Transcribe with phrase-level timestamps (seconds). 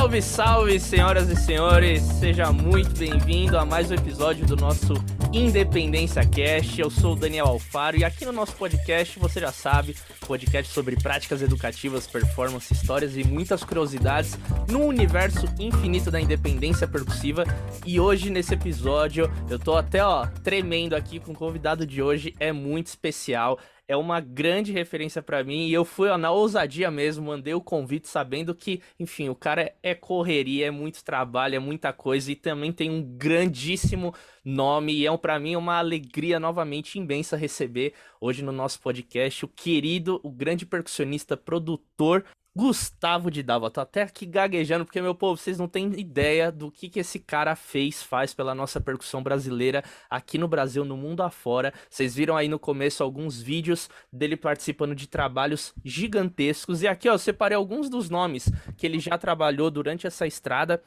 [0.00, 2.00] Salve, salve, senhoras e senhores!
[2.00, 4.94] Seja muito bem-vindo a mais um episódio do nosso
[5.30, 6.80] Independência Cast.
[6.80, 9.94] Eu sou o Daniel Alfaro e aqui no nosso podcast, você já sabe,
[10.26, 14.38] podcast sobre práticas educativas, performance, histórias e muitas curiosidades
[14.70, 17.44] no universo infinito da independência percussiva.
[17.84, 22.34] E hoje, nesse episódio, eu tô até, ó, tremendo aqui com o convidado de hoje,
[22.40, 23.58] é muito especial
[23.90, 25.66] é uma grande referência para mim.
[25.66, 29.74] E eu fui ó, na ousadia mesmo, mandei o convite sabendo que, enfim, o cara
[29.82, 34.14] é correria, é muito trabalho, é muita coisa e também tem um grandíssimo
[34.44, 34.94] nome.
[34.94, 40.20] E é para mim uma alegria novamente imensa receber hoje no nosso podcast o querido,
[40.22, 43.70] o grande percussionista, produtor Gustavo de Dalva.
[43.70, 47.20] Tô até aqui gaguejando, porque, meu povo, vocês não têm ideia do que, que esse
[47.20, 51.72] cara fez, faz pela nossa percussão brasileira aqui no Brasil, no mundo afora.
[51.88, 56.82] Vocês viram aí no começo alguns vídeos dele participando de trabalhos gigantescos.
[56.82, 60.82] E aqui, ó, eu separei alguns dos nomes que ele já trabalhou durante essa estrada.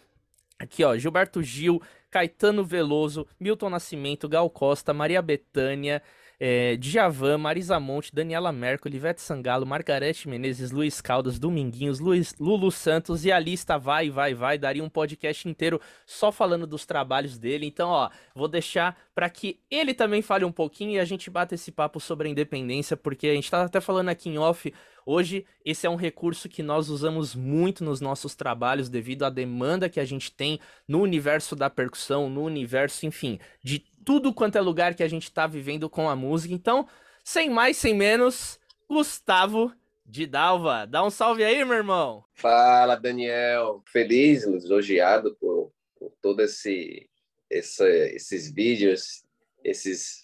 [0.60, 6.02] Aqui, ó, Gilberto Gil, Caetano Veloso, Milton Nascimento, Gal Costa, Maria Bethânia
[6.40, 12.72] é, Djavan, Marisa Monte, Daniela Mercury, Ivete Sangalo, Margarete Menezes, Luiz Caldas, Dominguinhos, Luiz, Lulu
[12.72, 14.58] Santos e a lista vai, vai, vai.
[14.58, 17.66] Daria um podcast inteiro só falando dos trabalhos dele.
[17.66, 21.56] Então, ó, vou deixar para que ele também fale um pouquinho e a gente bata
[21.56, 24.74] esse papo sobre a independência, porque a gente tá até falando aqui em off.
[25.06, 29.90] Hoje, esse é um recurso que nós usamos muito nos nossos trabalhos devido à demanda
[29.90, 34.62] que a gente tem no universo da percussão, no universo, enfim, de tudo quanto é
[34.62, 36.54] lugar que a gente tá vivendo com a música.
[36.54, 36.88] Então,
[37.24, 39.74] sem mais, sem menos, Gustavo
[40.06, 40.86] de Dalva.
[40.86, 42.24] Dá um salve aí, meu irmão.
[42.34, 43.82] Fala, Daniel.
[43.88, 47.10] Feliz, elogiado por, por todo esse,
[47.50, 47.84] esse,
[48.16, 49.24] esses vídeos,
[49.64, 50.24] esses,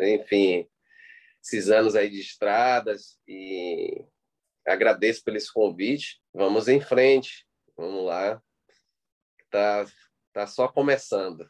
[0.00, 0.68] enfim,
[1.42, 4.04] esses anos aí de estradas e
[4.66, 6.20] agradeço pelo convite.
[6.34, 7.46] Vamos em frente.
[7.76, 8.42] Vamos lá.
[9.50, 9.86] Tá
[10.32, 11.46] Tá só começando.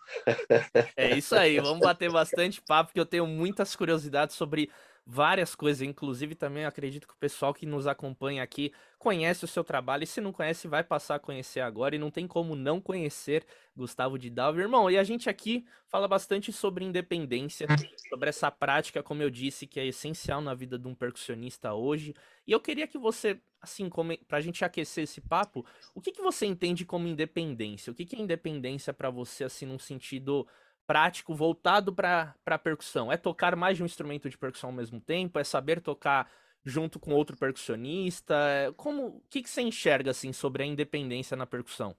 [0.97, 4.71] É isso aí, vamos bater bastante papo, porque eu tenho muitas curiosidades sobre
[5.11, 9.65] várias coisas, inclusive também acredito que o pessoal que nos acompanha aqui conhece o seu
[9.65, 12.79] trabalho, e se não conhece, vai passar a conhecer agora, e não tem como não
[12.79, 14.61] conhecer Gustavo de Dalva.
[14.61, 17.67] Irmão, e a gente aqui fala bastante sobre independência,
[18.11, 22.15] sobre essa prática, como eu disse, que é essencial na vida de um percussionista hoje,
[22.47, 25.65] e eu queria que você, assim, como, pra gente aquecer esse papo,
[25.95, 27.91] o que, que você entende como independência?
[27.91, 30.47] O que, que é independência para você, assim, num sentido
[30.89, 33.13] prático voltado para a percussão?
[33.13, 35.39] É tocar mais de um instrumento de percussão ao mesmo tempo?
[35.39, 36.33] É saber tocar
[36.65, 38.35] junto com outro percussionista?
[38.75, 41.95] Como, o que, que você enxerga assim sobre a independência na percussão?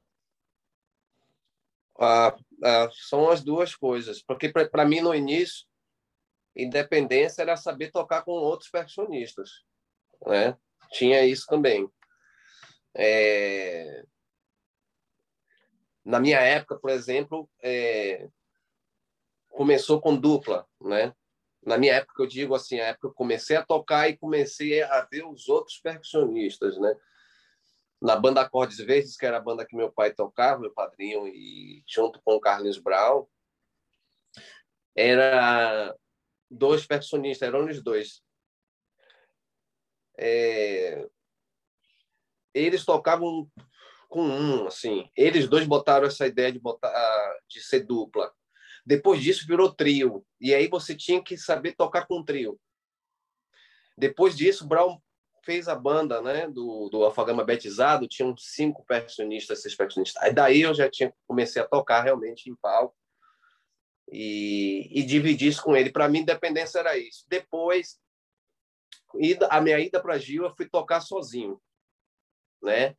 [1.99, 5.67] Ah, ah, são as duas coisas, porque para mim no início
[6.55, 9.49] independência era saber tocar com outros percussionistas,
[10.25, 10.57] né?
[10.91, 11.87] Tinha isso também.
[12.95, 14.03] É...
[16.03, 18.27] Na minha época, por exemplo, é
[19.49, 21.13] começou com dupla, né?
[21.65, 25.01] Na minha época, eu digo assim, a época eu comecei a tocar e comecei a
[25.11, 26.95] ver os outros percussionistas, né?
[28.01, 31.83] Na banda Acordes Verdes, que era a banda que meu pai tocava, meu padrinho, e
[31.85, 33.27] junto com o Carlos Brown,
[34.95, 35.93] era
[36.49, 38.23] dois percussionistas, eram os dois.
[40.17, 41.07] É...
[42.53, 43.49] Eles tocavam
[44.07, 45.09] com um, assim.
[45.15, 46.91] Eles dois botaram essa ideia de botar
[47.47, 48.33] de ser dupla.
[48.85, 50.25] Depois disso virou trio.
[50.39, 52.59] E aí você tinha que saber tocar com trio.
[53.97, 54.99] Depois disso, Brown
[55.43, 60.21] fez a banda né, do, do Alfagama Betizado, tinham cinco percussionistas, seis percussionistas.
[60.21, 62.95] Aí daí eu já tinha comecei a tocar realmente em palco
[64.11, 65.91] e, e dividir isso com ele.
[65.91, 67.25] Para mim, independência era isso.
[67.27, 67.99] Depois,
[69.15, 71.61] ida, a minha ida para Gil, eu fui tocar sozinho.
[72.61, 72.95] Né?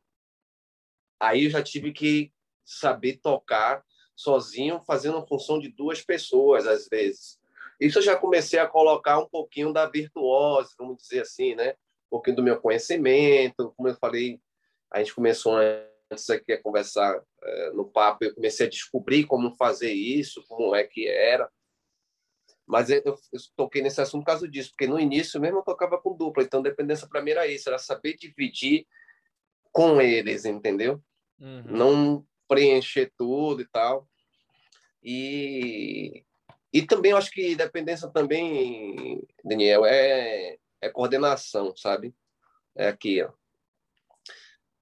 [1.19, 2.33] Aí eu já tive que
[2.65, 3.83] saber tocar
[4.21, 7.39] sozinho, fazendo a função de duas pessoas, às vezes.
[7.79, 11.71] Isso eu já comecei a colocar um pouquinho da virtuose, vamos dizer assim, né?
[12.07, 14.39] Um pouquinho do meu conhecimento, como eu falei,
[14.91, 15.55] a gente começou
[16.11, 20.75] antes aqui a conversar é, no papo, eu comecei a descobrir como fazer isso, como
[20.75, 21.49] é que era.
[22.67, 23.17] Mas eu, eu,
[23.55, 26.61] toquei nesse assunto por causa disso, porque no início mesmo eu tocava com dupla, então
[26.61, 28.85] dependência para mim era isso, era saber dividir
[29.71, 31.01] com eles, entendeu?
[31.39, 31.63] Uhum.
[31.65, 34.05] Não preencher tudo e tal.
[35.01, 36.25] E,
[36.73, 42.13] e também eu acho que dependência também, Daniel, é, é coordenação, sabe?
[42.75, 43.31] É aqui, ó.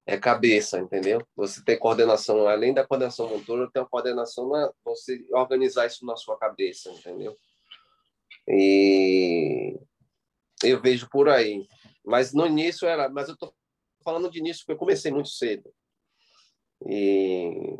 [0.04, 1.24] É cabeça, entendeu?
[1.36, 6.16] Você tem coordenação, além da coordenação motora, tem a coordenação na, você organizar isso na
[6.16, 7.36] sua cabeça, entendeu?
[8.48, 9.78] E
[10.64, 11.68] eu vejo por aí.
[12.04, 13.54] Mas no início era, mas eu tô
[14.02, 15.72] falando de início porque eu comecei muito cedo.
[16.86, 17.76] E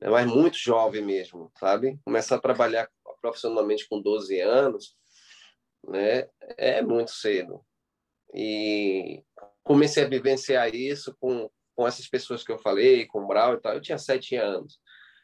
[0.00, 1.98] é muito jovem mesmo, sabe?
[2.04, 2.88] Começar a trabalhar
[3.20, 4.96] profissionalmente com 12 anos,
[5.86, 6.28] né?
[6.56, 7.64] É muito cedo.
[8.34, 9.24] E
[9.64, 13.60] comecei a vivenciar isso com, com essas pessoas que eu falei, com o Brau e
[13.60, 13.74] tal.
[13.74, 14.78] Eu tinha sete anos.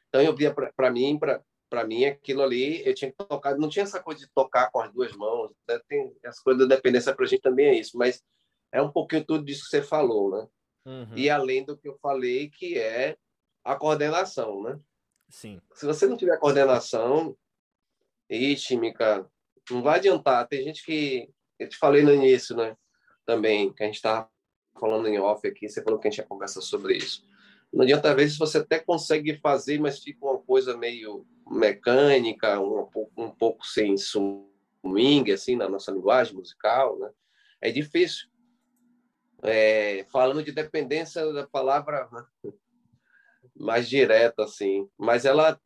[0.08, 3.82] Então eu via para mim, para mim aquilo ali, eu tinha que tocar, não tinha
[3.82, 5.81] essa coisa de tocar com as duas mãos, né?
[5.88, 8.22] tem as coisas da dependência para gente também é isso, mas
[8.72, 10.49] é um pouquinho tudo disso que você falou, né?
[10.84, 11.16] Uhum.
[11.16, 13.16] E além do que eu falei, que é
[13.64, 14.78] a coordenação, né?
[15.28, 15.60] Sim.
[15.72, 17.36] Se você não tiver coordenação
[18.28, 19.28] rítmica,
[19.70, 20.46] não vai adiantar.
[20.46, 21.28] Tem gente que
[21.58, 22.76] eu te falei no início, né?
[23.25, 24.28] Também que a gente estava
[24.78, 27.25] falando em off aqui, você falou que a gente ia conversar sobre isso.
[27.72, 32.88] Não adianta, às vezes, você até consegue fazer, mas fica uma coisa meio mecânica, um,
[33.16, 37.10] um pouco sem swing, assim, na nossa linguagem musical, né?
[37.60, 38.28] É difícil.
[39.44, 42.52] É, falando de dependência da palavra né?
[43.55, 45.61] mais direta, assim, mas ela,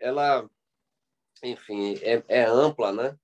[0.00, 0.48] ela
[1.42, 3.16] enfim, é, é ampla, né?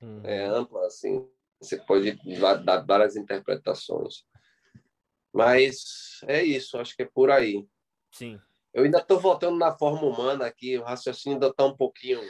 [0.00, 0.22] Uhum.
[0.24, 1.28] É ampla, assim,
[1.60, 2.18] você pode
[2.64, 4.24] dar várias interpretações.
[5.32, 7.66] Mas é isso, acho que é por aí.
[8.10, 8.40] Sim.
[8.72, 12.20] Eu ainda estou voltando na forma humana aqui, o raciocínio ainda está um pouquinho.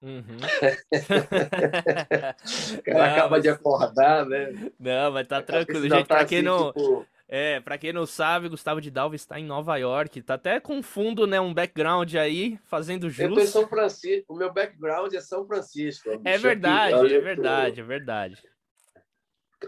[0.00, 0.22] Uhum.
[2.78, 3.42] o cara não, acaba mas...
[3.42, 4.70] de acordar, né?
[4.78, 5.82] Não, mas tá tranquilo.
[5.82, 6.72] Gente, tá pra quem assim, não.
[6.72, 7.06] Tipo...
[7.30, 10.22] É, pra quem não sabe, Gustavo de Dalva está em Nova York.
[10.22, 11.38] Tá até com fundo, né?
[11.38, 13.18] Um background aí, fazendo jus.
[13.18, 14.32] Eu tô em São Francisco.
[14.32, 16.08] O meu background é São Francisco.
[16.24, 18.42] É verdade, aqui, é verdade, é verdade.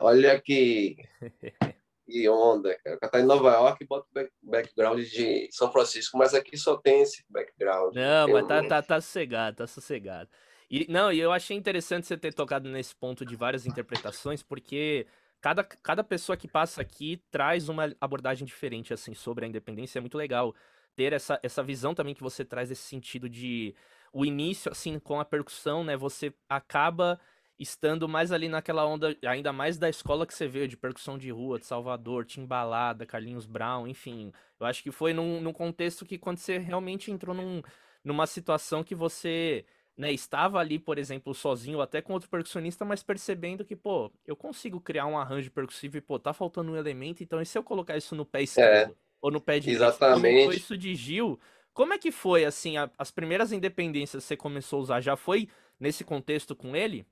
[0.01, 0.97] Olha que.
[2.11, 2.99] que onda, cara.
[2.99, 4.07] Tá em Nova York e bota
[4.43, 7.95] o background de São Francisco, mas aqui só tem esse background.
[7.95, 10.29] Não, mas tá, tá, tá sossegado, tá sossegado.
[10.71, 15.07] E, não, e eu achei interessante você ter tocado nesse ponto de várias interpretações, porque
[15.41, 19.99] cada, cada pessoa que passa aqui traz uma abordagem diferente, assim, sobre a independência.
[19.99, 20.55] É muito legal
[20.95, 23.75] ter essa, essa visão também que você traz, esse sentido de
[24.13, 25.97] o início, assim, com a percussão, né?
[25.97, 27.19] Você acaba
[27.61, 31.31] estando mais ali naquela onda, ainda mais da escola que você veio, de percussão de
[31.31, 34.33] rua, de Salvador, Timbalada, Carlinhos Brown, enfim.
[34.59, 37.61] Eu acho que foi num, num contexto que quando você realmente entrou num,
[38.03, 42.83] numa situação que você né, estava ali, por exemplo, sozinho, ou até com outro percussionista,
[42.83, 46.77] mas percebendo que, pô, eu consigo criar um arranjo percussivo e, pô, tá faltando um
[46.77, 48.93] elemento, então e se eu colocar isso no pé esquerdo?
[48.93, 49.83] É, ou no pé direito?
[49.83, 50.41] Exatamente.
[50.41, 51.39] Como isso de Gil?
[51.75, 55.01] Como é que foi, assim, a, as primeiras independências que você começou a usar?
[55.03, 55.47] Já foi
[55.79, 57.07] nesse contexto com ele?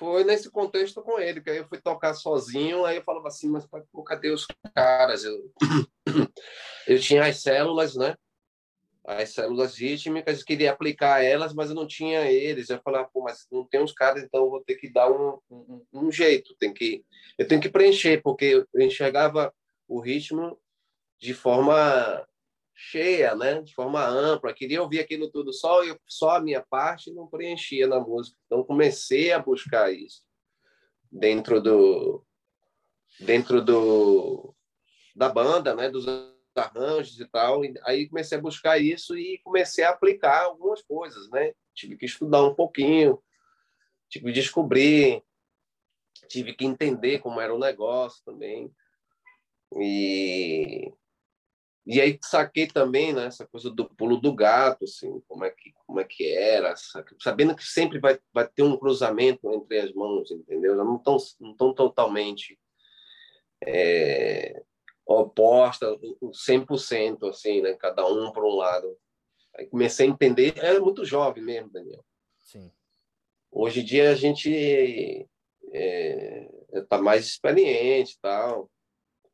[0.00, 3.50] Foi nesse contexto com ele, que aí eu fui tocar sozinho, aí eu falava assim,
[3.50, 5.24] mas pô, cadê os caras?
[5.24, 5.52] Eu,
[6.88, 8.16] eu tinha as células, né?
[9.04, 12.70] As células rítmicas, queria aplicar elas, mas eu não tinha eles.
[12.70, 15.38] Eu falava, pô, mas não tem os caras, então eu vou ter que dar um,
[15.50, 17.04] um, um jeito, tem que,
[17.36, 19.52] eu tenho que preencher, porque eu enxergava
[19.86, 20.58] o ritmo
[21.18, 22.26] de forma
[22.82, 23.60] cheia, né?
[23.60, 24.54] de forma ampla.
[24.54, 28.38] Queria ouvir aquilo tudo só, eu, só a minha parte não preenchia na música.
[28.46, 30.24] Então comecei a buscar isso
[31.12, 32.24] dentro do
[33.18, 34.54] dentro do
[35.14, 35.90] da banda, né?
[35.90, 36.06] dos
[36.56, 37.60] arranjos e tal.
[37.84, 41.52] Aí comecei a buscar isso e comecei a aplicar algumas coisas, né?
[41.74, 43.22] Tive que estudar um pouquinho,
[44.08, 45.22] tive que descobrir,
[46.28, 48.72] tive que entender como era o negócio também.
[49.76, 50.92] E
[51.86, 55.72] e aí saquei também né, essa coisa do pulo do gato, assim, como é que,
[55.86, 56.74] como é que era,
[57.20, 60.76] sabendo que sempre vai, vai ter um cruzamento entre as mãos, entendeu?
[60.76, 62.58] Não estão não tão totalmente
[63.64, 64.62] é,
[65.06, 67.74] oposta, 100%, assim, né?
[67.74, 68.96] Cada um por um lado.
[69.56, 72.04] Aí comecei a entender, era muito jovem mesmo, Daniel.
[72.38, 72.70] Sim.
[73.50, 75.28] Hoje em dia a gente está
[75.72, 78.70] é, tá mais experiente tal,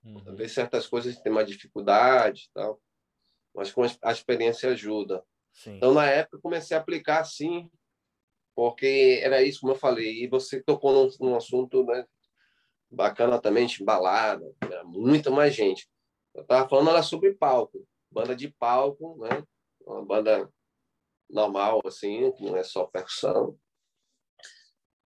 [0.06, 0.22] Uhum.
[0.22, 2.80] Talvez certas coisas tem mais dificuldade tal,
[3.52, 5.24] mas com a experiência ajuda.
[5.52, 5.76] Sim.
[5.76, 7.68] Então, na época, comecei a aplicar sim,
[8.54, 12.06] porque era isso, como eu falei, e você tocou num, num assunto né,
[12.90, 15.88] bacana também, de balada, né, muita mais gente.
[16.34, 19.44] Eu estava falando era sobre palco, banda de palco, né,
[19.80, 20.48] uma banda
[21.28, 23.58] normal, assim, que não é só percussão.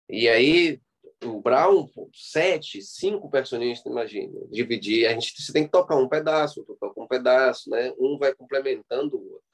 [0.09, 0.81] E aí
[1.25, 6.61] o Brown, sete, cinco personagens, imagina, dividir, a gente você tem que tocar um pedaço,
[6.61, 7.93] outro toca um pedaço, né?
[7.99, 9.49] Um vai complementando o outro.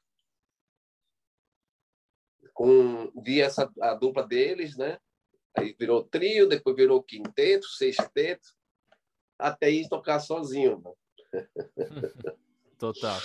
[2.52, 4.99] Com vi essa a dupla deles, né?
[5.56, 8.49] Aí virou trio, depois virou quinteto, sexteto,
[9.38, 10.83] até ir tocar sozinho.
[11.33, 11.49] Né?
[12.78, 13.21] Total.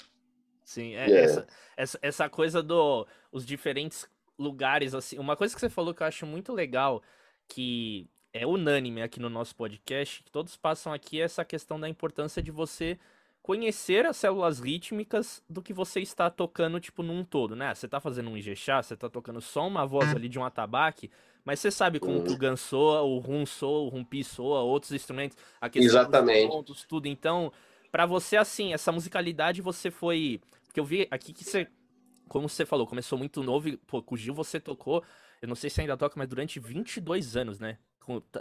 [0.63, 1.19] Sim, é, yeah.
[1.19, 5.17] essa, essa, essa coisa do os diferentes lugares assim.
[5.17, 7.01] Uma coisa que você falou que eu acho muito legal
[7.47, 12.41] que é unânime aqui no nosso podcast, que todos passam aqui essa questão da importância
[12.41, 12.97] de você
[13.41, 17.73] conhecer as células rítmicas do que você está tocando, tipo, num todo, né?
[17.73, 21.09] Você tá fazendo um Ijexá, você tá tocando só uma voz ali de um atabaque,
[21.43, 25.37] mas você sabe como o Gan soa, o Rum soa, o Rumpi soa, outros instrumentos,
[25.59, 26.47] a Exatamente.
[26.47, 27.07] pontos, tudo.
[27.07, 27.51] Então,
[27.91, 30.39] para você, assim, essa musicalidade você foi...
[30.65, 31.67] Porque eu vi aqui que você,
[32.27, 35.03] como você falou, começou muito novo e, pô, com o Gil você tocou,
[35.41, 37.79] eu não sei se ainda toca, mas durante 22 anos, né?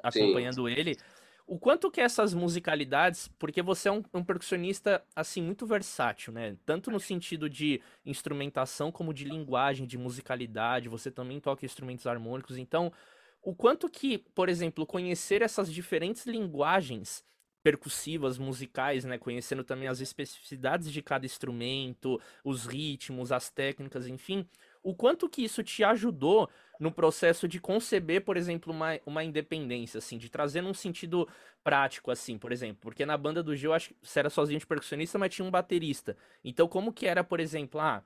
[0.02, 0.74] Acompanhando Sim.
[0.74, 0.96] ele
[1.48, 6.54] o quanto que essas musicalidades, porque você é um, um, percussionista, assim, muito versátil, né?
[6.66, 12.58] Tanto no sentido de instrumentação como de linguagem, de musicalidade, você também toca instrumentos harmônicos,
[12.58, 12.92] então,
[13.42, 17.24] o quanto que, por exemplo, conhecer essas diferentes linguagens
[17.62, 19.16] percussivas, musicais, né?
[19.16, 24.46] Conhecendo também as especificidades de cada instrumento, os ritmos, as técnicas, enfim,
[24.88, 26.49] o quanto que isso te ajudou
[26.80, 31.28] no processo de conceber, por exemplo, uma, uma independência, assim, de trazer num sentido
[31.62, 34.66] prático, assim, por exemplo, porque na banda do Gil, acho que você era sozinho de
[34.66, 36.16] percussionista, mas tinha um baterista.
[36.42, 38.02] Então, como que era, por exemplo, ah,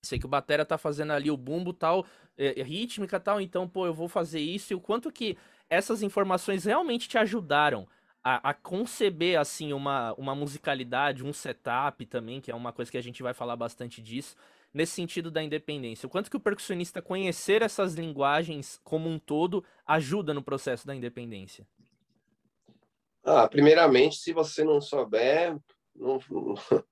[0.00, 2.06] sei que o batera tá fazendo ali o bumbo tal,
[2.38, 5.36] é, é, rítmica tal, então, pô, eu vou fazer isso, e o quanto que
[5.68, 7.86] essas informações realmente te ajudaram
[8.24, 12.96] a, a, conceber, assim, uma, uma musicalidade, um setup também, que é uma coisa que
[12.96, 14.34] a gente vai falar bastante disso,
[14.72, 16.06] nesse sentido da independência?
[16.06, 20.94] O quanto que o percussionista conhecer essas linguagens como um todo ajuda no processo da
[20.94, 21.66] independência?
[23.24, 25.56] Ah, primeiramente, se você não souber,
[25.94, 26.18] não,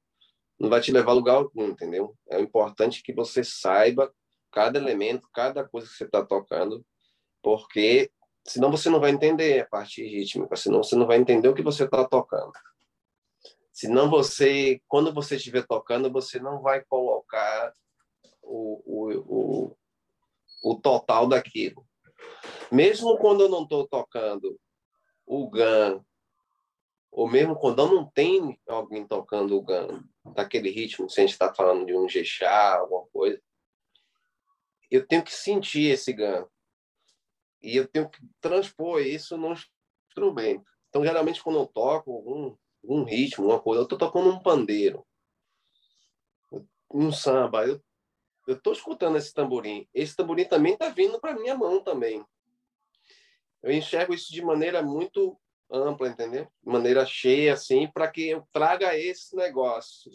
[0.58, 2.16] não vai te levar a lugar algum, entendeu?
[2.30, 4.12] É importante que você saiba
[4.52, 6.84] cada elemento, cada coisa que você está tocando,
[7.42, 8.10] porque
[8.46, 11.62] senão você não vai entender a parte rítmica, senão você não vai entender o que
[11.62, 12.52] você está tocando.
[13.80, 17.72] Senão você, quando você estiver tocando, você não vai colocar
[18.42, 19.76] o, o, o,
[20.62, 21.88] o total daquilo.
[22.70, 24.60] Mesmo quando eu não estou tocando
[25.24, 26.04] o GAN,
[27.10, 31.50] ou mesmo quando não tenho alguém tocando o GAN, daquele ritmo, se a gente está
[31.54, 33.40] falando de um Gexá, alguma coisa,
[34.90, 36.46] eu tenho que sentir esse GAN.
[37.62, 39.54] E eu tenho que transpor isso no
[40.06, 40.70] instrumento.
[40.90, 43.80] Então, geralmente, quando eu toco um, um ritmo, uma coisa.
[43.80, 45.06] Eu estou tocando um pandeiro,
[46.92, 47.64] um samba.
[47.66, 47.80] Eu
[48.48, 49.88] estou escutando esse tamborim.
[49.94, 52.24] Esse tamborim também está vindo para minha mão também.
[53.62, 55.38] Eu enxergo isso de maneira muito
[55.70, 56.44] ampla, entendeu?
[56.44, 60.10] De maneira cheia, assim, para que eu traga esse negócio.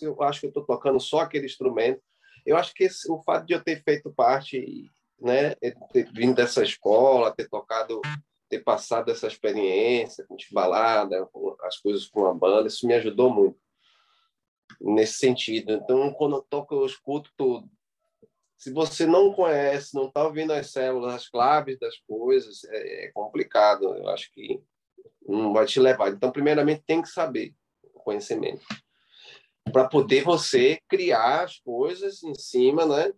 [0.00, 2.02] Eu acho que eu estou tocando só aquele instrumento,
[2.44, 5.54] eu acho que esse, o fato de eu ter feito parte, né,
[5.92, 8.00] ter vindo dessa escola, ter tocado
[8.50, 11.26] ter passado essa experiência com balada,
[11.62, 13.58] as coisas com a banda, isso me ajudou muito
[14.80, 15.72] nesse sentido.
[15.72, 17.70] Então, quando eu toco, eu escuto tudo.
[18.58, 23.12] Se você não conhece, não está ouvindo as células, as claves das coisas, é, é
[23.12, 23.94] complicado.
[23.94, 24.60] Eu acho que
[25.26, 26.10] não vai te levar.
[26.10, 27.54] Então, primeiramente, tem que saber
[27.94, 28.62] o conhecimento
[29.72, 33.12] para poder você criar as coisas em cima, né?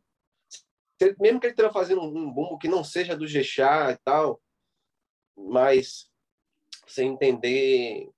[1.18, 4.40] Mesmo que ele esteja fazendo um bumbo que não seja do Gexá e tal,
[5.48, 6.10] mas
[6.86, 8.10] você entender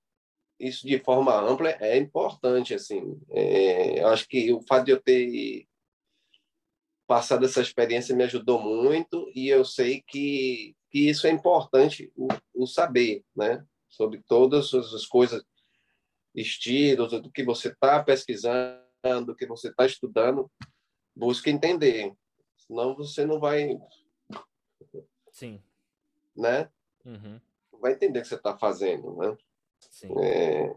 [0.59, 3.21] isso de forma ampla é importante assim.
[3.31, 5.67] É, eu acho que o fato de eu ter
[7.07, 12.29] passado essa experiência me ajudou muito e eu sei que, que isso é importante o,
[12.55, 15.45] o saber né sobre todas as coisas
[16.35, 18.81] estilos do que você está pesquisando
[19.27, 20.51] do que você está estudando
[21.15, 22.13] busque entender
[22.57, 23.79] senão você não vai
[25.31, 25.63] sim.
[26.35, 26.71] né
[27.05, 27.41] Uhum.
[27.81, 29.37] Vai entender o que você está fazendo, né?
[29.91, 30.09] Sim.
[30.23, 30.75] É,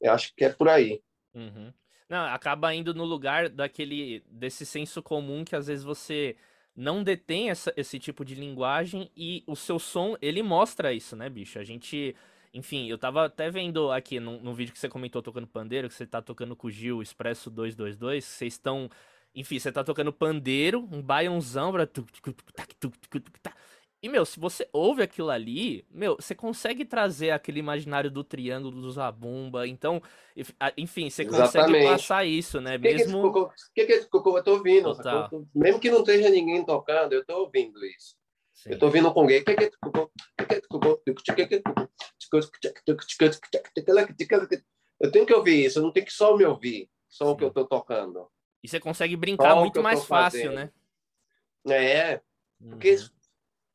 [0.00, 1.02] eu acho que é por aí.
[1.34, 1.72] Uhum.
[2.08, 6.36] Não, acaba indo no lugar daquele desse senso comum que às vezes você
[6.74, 11.28] não detém essa, esse tipo de linguagem e o seu som, ele mostra isso, né,
[11.28, 11.58] bicho?
[11.58, 12.16] A gente,
[12.52, 16.06] enfim, eu tava até vendo aqui no, vídeo que você comentou tocando pandeiro, que você
[16.06, 18.88] tá tocando com o Gil Expresso 222, vocês estão,
[19.34, 21.72] enfim, você tá tocando pandeiro, um baiãozão,
[24.02, 28.80] e, meu, se você ouve aquilo ali, meu, você consegue trazer aquele imaginário do triângulo
[28.80, 29.66] do Zabumba.
[29.68, 30.02] Então,
[30.74, 31.84] enfim, você consegue Exatamente.
[31.84, 32.78] passar isso, né?
[32.78, 33.26] Mesmo.
[33.26, 34.96] O que, que, que, eu tô ouvindo?
[35.54, 38.16] Mesmo que não esteja ninguém tocando, eu tô ouvindo isso.
[38.54, 38.70] Sim.
[38.72, 39.44] Eu tô ouvindo com alguém.
[45.00, 47.30] Eu tenho que ouvir isso, eu não tenho que só me ouvir, só Sim.
[47.32, 48.26] o que eu tô tocando.
[48.62, 50.54] E você consegue brincar muito mais fácil, fazendo.
[50.54, 50.70] né?
[51.68, 52.20] É,
[52.70, 53.19] porque uhum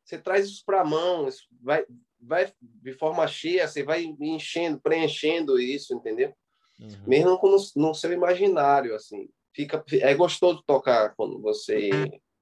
[0.06, 1.84] você traz isso para a mão, isso vai,
[2.22, 6.34] vai de forma cheia, você vai enchendo, preenchendo isso, entendeu?
[6.80, 7.04] Uhum.
[7.08, 9.28] Mesmo no, no seu imaginário, assim.
[9.54, 11.90] Fica, é gostoso tocar quando você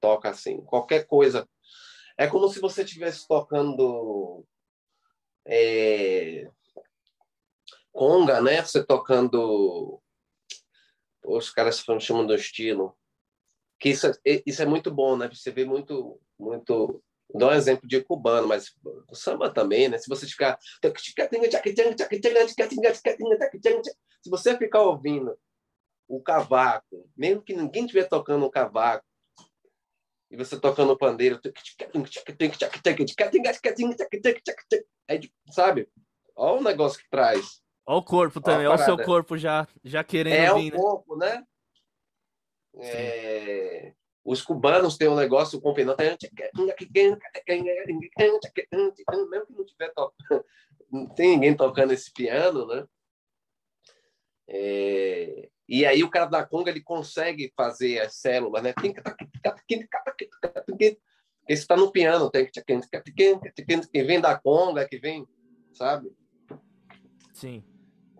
[0.00, 1.48] toca assim, qualquer coisa.
[2.18, 4.44] É como se você estivesse tocando.
[5.46, 6.50] É,
[7.92, 8.62] conga, né?
[8.62, 10.00] Você tocando.
[11.24, 12.96] Os caras chamam do estilo.
[13.80, 15.28] Que isso, é, isso é muito bom, né?
[15.32, 16.20] Você vê muito.
[16.38, 17.02] muito
[17.34, 18.72] Dá um exemplo de cubano, mas
[19.10, 19.98] o samba também, né?
[19.98, 20.56] Se você ficar.
[24.22, 25.36] Se você ficar ouvindo
[26.06, 29.04] o cavaco, mesmo que ninguém estiver tocando o cavaco,
[30.30, 31.40] e você tocando o pandeiro,
[35.50, 35.88] sabe?
[36.36, 37.62] Olha o negócio que traz.
[37.86, 41.16] Olha o corpo também, olha o seu corpo já, já querendo É vir, o corpo,
[41.16, 41.44] né?
[42.74, 42.84] né?
[42.84, 43.94] É...
[44.24, 45.74] Os cubanos têm um negócio com
[49.28, 49.92] mesmo que não tiver
[50.90, 52.86] não tem ninguém tocando esse piano, né?
[54.48, 55.48] É...
[55.68, 58.72] E aí o cara da conga ele consegue fazer as células, né?
[61.48, 62.52] Esse está no piano, tem que
[64.02, 65.26] vem da conga, que vem,
[65.72, 66.10] sabe?
[67.32, 67.62] Sim.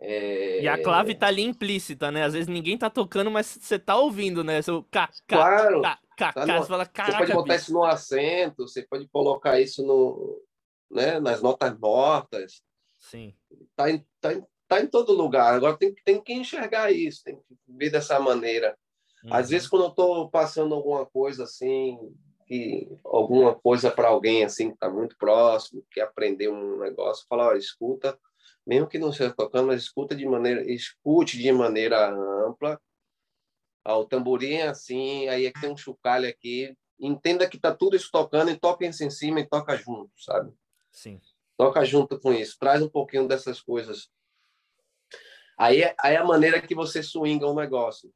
[0.07, 0.61] É...
[0.61, 2.25] E a clave tá ali implícita, né?
[2.25, 4.61] Às vezes ninguém tá tocando, mas você tá ouvindo, né?
[4.61, 5.81] Seu K, K, claro.
[5.81, 7.65] K, K, tá K, você fala, Você pode botar bicho.
[7.65, 10.43] isso no acento, você pode colocar isso no,
[10.91, 12.63] né, nas notas mortas.
[13.01, 13.35] Sim.
[13.75, 15.55] Tá em, tá, em, tá em todo lugar.
[15.55, 18.77] Agora tem, tem que enxergar isso, tem que ver dessa maneira.
[19.25, 19.33] Uhum.
[19.33, 21.99] Às vezes, quando eu estou passando alguma coisa assim,
[22.47, 27.57] que alguma coisa para alguém assim que está muito próximo, que aprendeu um negócio, falar,
[27.57, 28.19] escuta,
[28.67, 32.11] mesmo que não esteja tocando, mas escuta de maneira, escute de maneira
[32.47, 32.81] ampla.
[33.85, 36.77] Ah, o tamborim é assim, aí é que tem um chocalho aqui.
[36.99, 40.53] Entenda que está tudo isso tocando e toca em cima e toca junto, sabe?
[40.91, 41.21] Sim.
[41.57, 44.09] Toca junto com isso, traz um pouquinho dessas coisas
[45.57, 48.13] Aí é, aí é a maneira que você swinga o negócio.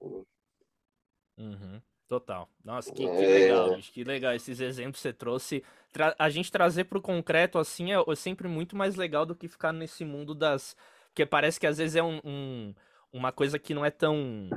[1.37, 2.49] Uhum, total.
[2.65, 3.29] Nossa, que, que é...
[3.29, 4.35] legal, que legal.
[4.35, 5.63] Esses exemplos que você trouxe.
[5.93, 9.35] Tra a gente trazer para o concreto assim é, é, sempre muito mais legal do
[9.35, 10.77] que ficar nesse mundo das.
[11.09, 12.75] Porque parece que às vezes é um, um
[13.13, 14.49] uma coisa que não é tão.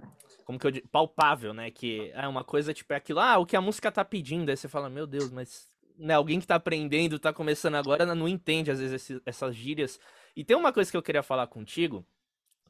[0.45, 0.87] Como que eu digo?
[0.87, 1.71] Palpável, né?
[1.71, 4.49] Que é uma coisa tipo é aquilo, ah, o que a música tá pedindo.
[4.49, 8.27] Aí você fala, meu Deus, mas né, alguém que tá aprendendo, tá começando agora, não
[8.27, 9.99] entende às vezes esse, essas gírias.
[10.35, 12.05] E tem uma coisa que eu queria falar contigo,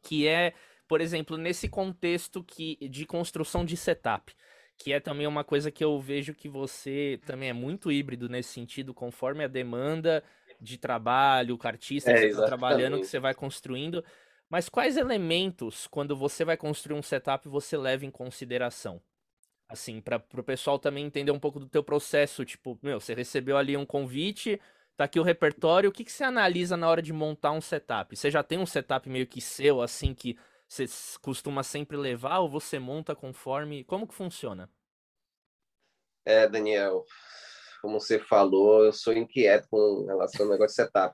[0.02, 0.54] que é,
[0.88, 4.36] por exemplo, nesse contexto que de construção de setup,
[4.82, 8.50] que é também uma coisa que eu vejo que você também é muito híbrido nesse
[8.50, 10.24] sentido, conforme a demanda
[10.60, 14.04] de trabalho, o artista é, que você está trabalhando, que você vai construindo.
[14.50, 19.02] Mas quais elementos, quando você vai construir um setup, você leva em consideração?
[19.68, 22.44] Assim, para o pessoal também entender um pouco do teu processo.
[22.44, 24.60] Tipo, meu, você recebeu ali um convite,
[25.02, 25.90] Tá aqui o repertório.
[25.90, 28.16] O que, que você analisa na hora de montar um setup?
[28.16, 30.38] Você já tem um setup meio que seu, assim, que
[30.72, 30.86] você
[31.22, 33.84] costuma sempre levar ou você monta conforme?
[33.84, 34.72] Como que funciona?
[36.24, 37.04] É, Daniel,
[37.82, 41.14] como você falou, eu sou inquieto com relação ao negócio de setup.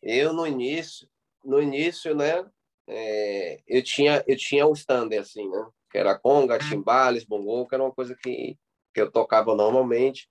[0.00, 1.08] Eu, no início,
[1.44, 2.48] no início, né,
[2.86, 7.74] é, eu tinha eu tinha o standard, assim, né, que era conga, timbales, bongo, que
[7.74, 8.56] era uma coisa que,
[8.94, 10.30] que eu tocava normalmente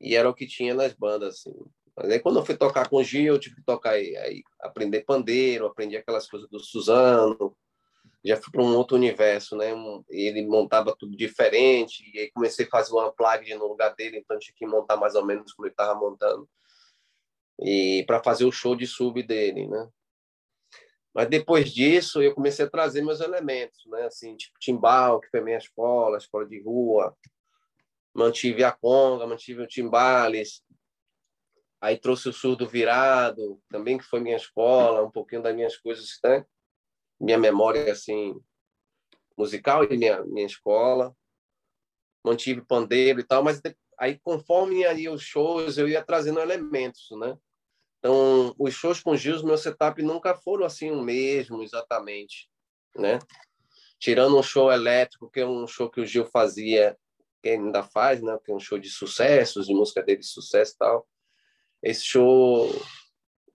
[0.00, 1.54] e era o que tinha nas bandas, assim.
[1.96, 4.42] Mas aí quando eu fui tocar com o Gil, eu tive que tocar aí, aí
[4.60, 7.56] aprender pandeiro, aprendi aquelas coisas do Suzano,
[8.24, 9.72] já fui para um outro universo, né?
[10.10, 14.38] Ele montava tudo diferente, e aí comecei a fazer uma plug no lugar dele, então
[14.38, 16.48] tinha que montar mais ou menos como ele estava montando.
[17.58, 19.88] E para fazer o show de sub dele, né?
[21.14, 24.04] Mas depois disso, eu comecei a trazer meus elementos, né?
[24.04, 27.16] Assim, tipo timbal, que foi minha escola, escola de rua.
[28.14, 30.62] Mantive a conga, mantive o timbales,
[31.80, 36.18] Aí trouxe o surdo virado, também que foi minha escola, um pouquinho das minhas coisas,
[36.22, 36.44] né?
[37.18, 38.38] Minha memória, assim,
[39.36, 41.16] musical e minha, minha escola.
[42.22, 43.62] Mantive pandeiro e tal, mas
[43.98, 47.34] aí conforme aí os shows, eu ia trazendo elementos, né?
[47.98, 52.50] Então, os shows com Gil, meu setup nunca foram assim o mesmo exatamente,
[52.94, 53.18] né?
[53.98, 56.96] Tirando um show elétrico, que é um show que o Gil fazia,
[57.42, 58.38] que ainda faz, né?
[58.44, 61.09] Que é um show de sucessos, de música dele de sucesso e tal
[61.82, 62.70] esse show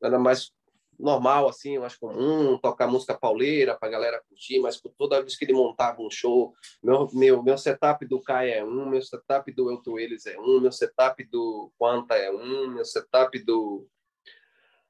[0.02, 0.52] era mais
[0.98, 5.46] normal, assim, mais comum, tocar música pauleira para a galera curtir, mas toda vez que
[5.46, 9.70] ele montava um show, meu, meu, meu setup do Kai é um, meu setup do
[9.70, 13.88] Elton Eles é um, meu setup do Quanta é um, meu setup do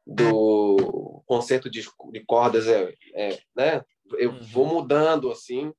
[0.08, 3.84] do concerto de, de cordas é, é, né?
[4.20, 4.44] Eu uhum.
[4.44, 5.74] vou mudando assim.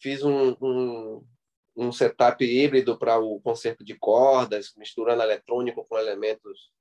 [0.00, 1.24] Fiz um, um,
[1.76, 6.72] um setup híbrido para o concerto de cordas, misturando eletrônico com elementos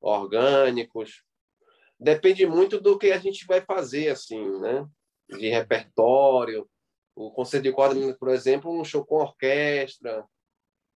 [0.00, 1.24] orgânicos.
[1.98, 4.86] Depende muito do que a gente vai fazer, assim, né?
[5.28, 6.68] De repertório.
[7.14, 10.24] O concerto de cordas, por exemplo, um show com orquestra,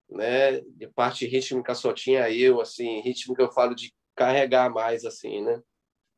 [0.08, 0.60] né?
[0.60, 5.42] De parte rítmica só tinha eu, assim, ritmo que eu falo de carregar mais, assim,
[5.42, 5.60] né?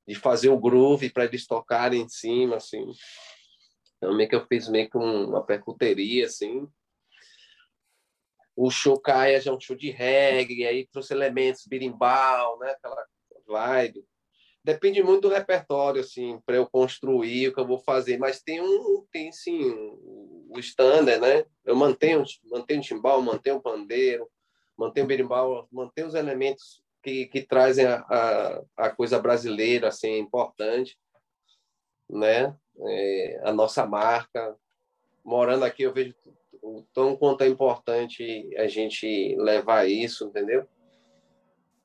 [0.07, 2.85] de fazer o groove para eles tocarem em cima, assim.
[3.96, 6.68] Então, meio que eu fiz meio que uma percuteria, assim.
[8.56, 12.70] O show Caia já é um show de reggae, aí trouxe elementos birimbau, né?
[12.70, 13.04] Aquela
[13.46, 14.04] vibe.
[14.64, 18.16] Depende muito do repertório, assim, para eu construir o que eu vou fazer.
[18.16, 19.60] Mas tem um, tem sim,
[20.48, 21.44] o standard, né?
[21.64, 24.26] Eu mantenho, mantenho o timbal, mantenho o pandeiro,
[24.76, 30.16] mantenho o berimbau, mantenho os elementos que, que trazem a, a, a coisa brasileira, assim,
[30.16, 30.96] importante,
[32.08, 32.56] né?
[32.86, 34.56] É, a nossa marca.
[35.22, 36.14] Morando aqui, eu vejo
[36.64, 40.66] o tão quanto é importante a gente levar isso, entendeu?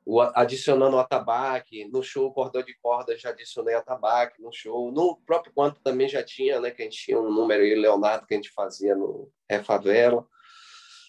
[0.06, 5.18] O, adicionando o atabaque, no show Cordão de Corda já adicionei atabaque no show, no
[5.26, 8.34] próprio quanto também já tinha, né, que a gente tinha um número aí, Leonardo, que
[8.34, 10.26] a gente fazia no Refavela.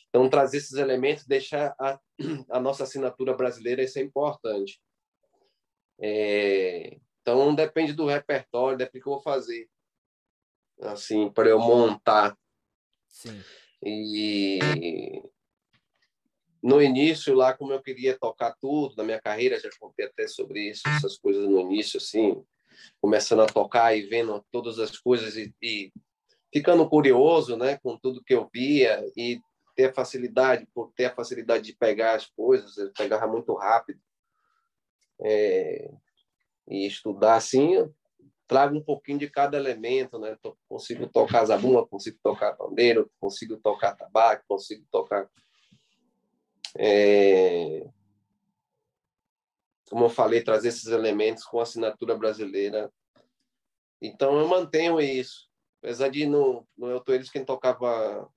[0.09, 1.98] Então, trazer esses elementos, deixar a,
[2.50, 4.83] a nossa assinatura brasileira, isso é importante.
[6.00, 9.68] É, então, depende do repertório, depende do que eu vou fazer.
[10.83, 12.37] Assim, para eu montar.
[13.10, 13.42] Sim.
[13.82, 14.58] E
[16.62, 20.70] no início, lá, como eu queria tocar tudo na minha carreira, já contei até sobre
[20.70, 22.44] isso, essas coisas no início, assim,
[23.00, 25.92] começando a tocar e vendo todas as coisas e, e
[26.52, 29.40] ficando curioso, né, com tudo que eu via e
[29.74, 34.00] ter a facilidade, por ter a facilidade de pegar as coisas, eu pegava muito rápido.
[35.22, 35.90] É,
[36.68, 37.76] e estudar assim,
[38.50, 40.36] trago um pouquinho de cada elemento, né?
[40.68, 45.30] Consigo tocar zabumba, consigo tocar pandeiro, consigo tocar tabaco, consigo tocar
[46.76, 47.88] é...
[49.88, 52.92] como eu falei, trazer esses elementos com assinatura brasileira.
[54.02, 55.48] Então eu mantenho isso.
[55.80, 58.28] Apesar de no, no Eu Tô Eles quem tocava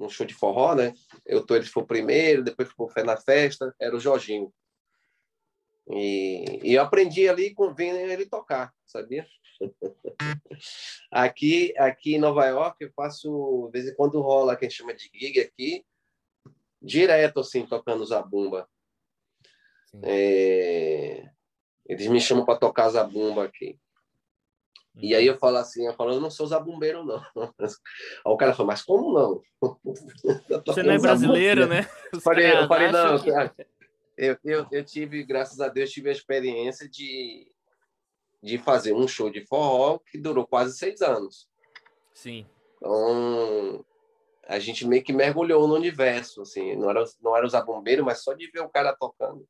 [0.00, 0.92] no show de forró, né?
[1.24, 4.52] Eu tô, ele foi o primeiro, depois ficou Fé na Festa, era o Jorginho.
[5.90, 9.26] E, e eu aprendi ali com vendo ele tocar, sabia?
[11.10, 14.78] aqui, aqui em Nova York, eu faço, de vez em quando rola, que a gente
[14.78, 15.84] chama de gig aqui,
[16.80, 18.68] direto, assim, tocando zabumba.
[20.02, 21.28] É...
[21.86, 23.78] Eles me chamam para tocar zabumba aqui.
[24.96, 27.20] E aí eu falo assim, eu falo, eu não sou zabumbeiro, não.
[27.58, 29.42] Aí o cara falou, mas como não?
[30.66, 31.88] Você não é brasileiro, né?
[32.12, 33.30] Eu falei, eu falei, não, que...
[34.16, 37.50] eu, eu, eu tive, graças a Deus, tive a experiência de,
[38.42, 41.48] de fazer um show de forró que durou quase seis anos.
[42.12, 42.46] Sim.
[42.76, 43.84] Então,
[44.46, 48.22] a gente meio que mergulhou no universo, assim, não era, não era usar bombeiro, mas
[48.22, 49.48] só de ver o cara tocando.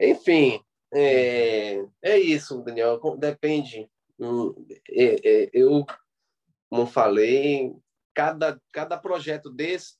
[0.00, 3.00] Enfim, é, é isso, Daniel.
[3.16, 3.90] Depende.
[4.18, 4.54] Hum,
[4.90, 5.84] é, é, eu,
[6.68, 7.72] como falei,
[8.14, 9.97] cada, cada projeto desse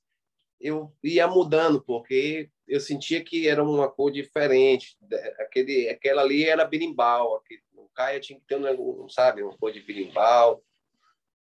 [0.59, 4.97] eu ia mudando, porque eu sentia que era uma cor diferente.
[5.39, 9.71] Aquele, aquela ali era birimbau, aquele, o Caia tinha que ter um, sabe, uma cor
[9.71, 10.63] de birimbau.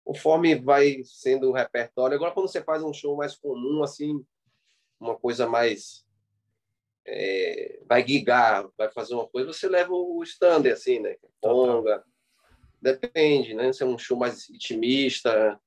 [0.04, 2.16] Conforme vai sendo o repertório.
[2.16, 4.24] Agora, quando você faz um show mais comum, assim,
[5.00, 6.06] uma coisa mais
[7.06, 11.16] é, vai guigar, vai fazer uma coisa, você leva o standard, assim, né?
[11.42, 12.04] Conga.
[12.82, 13.72] Depende, né?
[13.74, 15.60] Se é um show mais intimista.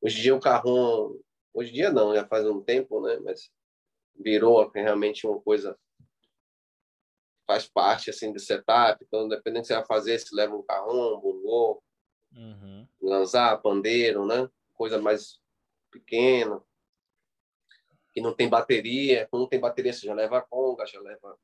[0.00, 1.18] Hoje em dia o carrão.
[1.58, 3.18] Hoje em dia não, já faz um tempo, né?
[3.18, 3.50] Mas
[4.14, 5.76] virou realmente uma coisa.
[7.48, 9.04] Faz parte, assim, do setup.
[9.04, 11.82] Então, dependendo do que você vai fazer, se leva um carrão, um bongô,
[12.32, 12.86] uhum.
[13.02, 14.48] lançar, pandeiro, né?
[14.72, 15.40] Coisa mais
[15.90, 16.62] pequena
[18.14, 19.26] que não tem bateria.
[19.28, 21.36] Quando não tem bateria, você já leva conga, já leva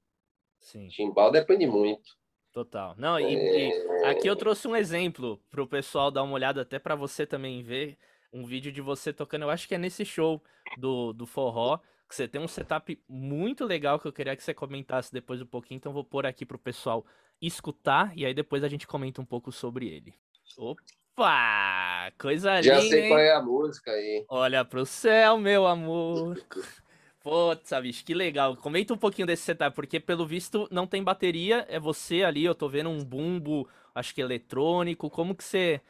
[0.60, 0.86] Sim.
[0.86, 2.16] timbal, depende muito.
[2.52, 2.94] Total.
[2.96, 3.68] Não, e, é...
[3.68, 7.26] e aqui eu trouxe um exemplo para o pessoal dar uma olhada, até para você
[7.26, 7.98] também ver
[8.34, 9.42] um vídeo de você tocando.
[9.42, 10.42] Eu acho que é nesse show
[10.76, 14.52] do, do forró, que você tem um setup muito legal que eu queria que você
[14.52, 17.06] comentasse depois um pouquinho, então vou pôr aqui para o pessoal
[17.40, 20.12] escutar e aí depois a gente comenta um pouco sobre ele.
[20.58, 20.82] Opa!
[21.16, 22.12] Opa!
[22.18, 22.82] Coisa Já linda.
[22.82, 24.24] Já sei qual é a música aí.
[24.28, 26.36] Olha pro céu, meu amor.
[27.22, 28.56] Putz, bicho, que legal.
[28.56, 32.54] Comenta um pouquinho desse setup, porque pelo visto não tem bateria, é você ali, eu
[32.54, 35.08] tô vendo um bumbo, acho que eletrônico.
[35.08, 35.80] Como que você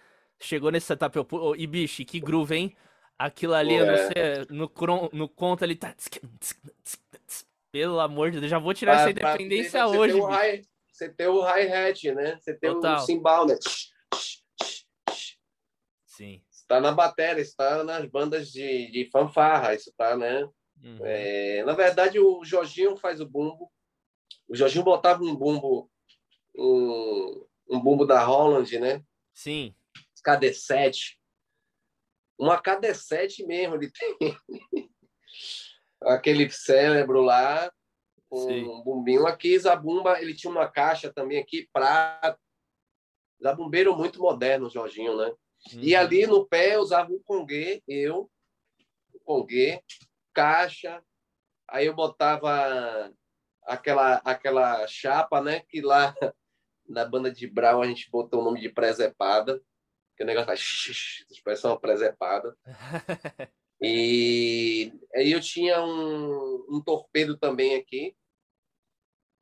[0.44, 1.18] chegou nesse setup?
[1.56, 2.76] E bicho, que groove, hein?
[3.18, 4.70] Aquilo ali, eu não sei, no,
[5.12, 5.94] no conto ele tá.
[7.70, 10.14] Pelo amor de Deus, já vou tirar essa independência você hoje.
[10.14, 12.38] Tem high, você tem o hi-hat, né?
[12.40, 12.96] Você tem Total.
[12.96, 13.56] o cymbal, né?
[16.06, 16.40] Sim.
[16.50, 20.44] Está na bateria, está nas bandas de, de fanfarra, isso tá, né?
[20.82, 20.98] Uhum.
[21.02, 23.70] É, na verdade, o Jorginho faz o bumbo.
[24.48, 25.90] O Jorginho botava um bumbo,
[26.56, 29.02] um, um bumbo da Holland, né?
[29.32, 29.74] Sim.
[30.26, 31.16] KD7.
[32.38, 34.18] Uma KD7 mesmo, ele tem.
[36.02, 37.72] Aquele cérebro lá,
[38.28, 38.64] com Sim.
[38.64, 39.58] um bumbinho aqui.
[39.58, 42.38] Zabumba, ele tinha uma caixa também aqui, prata.
[43.42, 45.32] Zabumbeiro muito moderno, Jorginho, né?
[45.72, 46.00] E Uhum.
[46.00, 48.30] ali no pé eu usava o conguê, eu,
[49.14, 49.82] o conguê,
[50.32, 51.02] caixa.
[51.68, 53.12] Aí eu botava
[53.62, 55.60] aquela, aquela chapa, né?
[55.60, 56.14] Que lá
[56.86, 59.60] na banda de Brau a gente botou o nome de presepada,
[60.16, 62.56] que o negócio faz xixi, expressão presepada.
[63.86, 68.16] E aí eu tinha um, um torpedo também aqui.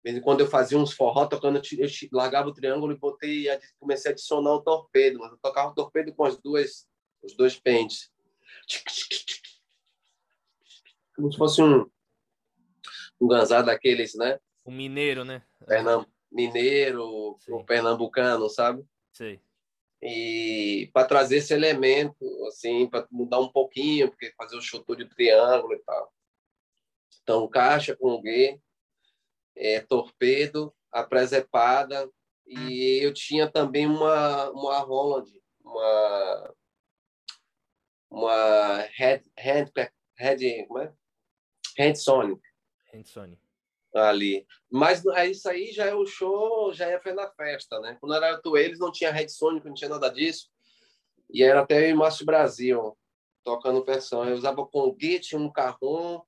[0.05, 3.47] De quando eu fazia uns forró tocando, eu largava o triângulo e botei,
[3.79, 5.21] comecei a adicionar o torpedo.
[5.21, 6.89] Mas eu tocava o torpedo com as duas,
[7.23, 8.11] os dois pentes.
[11.15, 11.89] Como se fosse um,
[13.21, 14.41] um ganzado daqueles, né?
[14.65, 15.45] O mineiro, né?
[15.65, 17.53] Pernam, mineiro, Sim.
[17.53, 18.85] o pernambucano, sabe?
[19.13, 19.41] Sei.
[20.03, 25.09] E para trazer esse elemento, assim, para mudar um pouquinho, porque fazer o chutor de
[25.09, 26.13] triângulo e tal.
[27.23, 28.61] Então, caixa com G,
[29.57, 32.11] é, torpedo, a presepada,
[32.47, 35.31] e eu tinha também uma, uma Holland,
[35.65, 36.55] uma,
[38.11, 39.73] uma Head, head,
[40.19, 40.93] head, como é?
[41.79, 42.43] Head Sonic
[42.93, 43.42] Handsone.
[43.95, 44.47] Ali.
[44.71, 47.97] Mas é isso aí já é o show, já é foi na festa, né?
[48.01, 50.49] Quando era tu eles não tinha Red Sonic, não tinha nada disso.
[51.31, 52.97] E era até e Márcio Brasil
[53.45, 54.25] tocando percussão.
[54.25, 56.23] Eu usava conguê, tinha um carrom,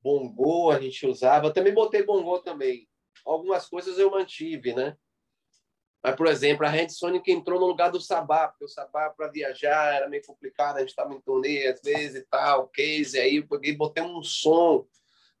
[0.00, 1.46] bongô a gente usava.
[1.46, 2.88] Eu também botei bongô também.
[3.24, 4.96] Algumas coisas eu mantive, né?
[6.02, 9.28] Mas, por exemplo, a Red Sonic entrou no lugar do Sabá, porque o Sabá, para
[9.28, 13.36] viajar, era meio complicado, a gente estava em turnê às vezes e tal, case, aí
[13.36, 14.84] eu peguei botei um som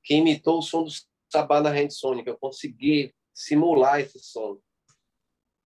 [0.04, 0.90] que imitou o som do
[1.32, 2.28] Sabá na Red Sonic.
[2.28, 4.60] Eu consegui simular esse som.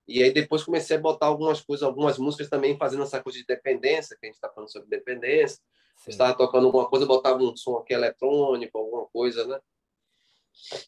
[0.07, 3.45] E aí depois comecei a botar algumas coisas, algumas músicas também fazendo essa coisa de
[3.45, 5.61] dependência, que a gente está falando sobre dependência.
[5.97, 6.11] Sim.
[6.11, 9.61] Estava tocando alguma coisa, botava um som aqui eletrônico, alguma coisa, né?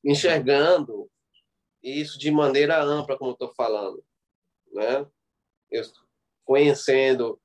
[0.05, 1.11] Enxergando
[1.83, 4.05] isso de maneira ampla, como estou falando,
[4.73, 5.05] né?
[5.71, 5.83] Eu
[6.45, 7.41] conhecendo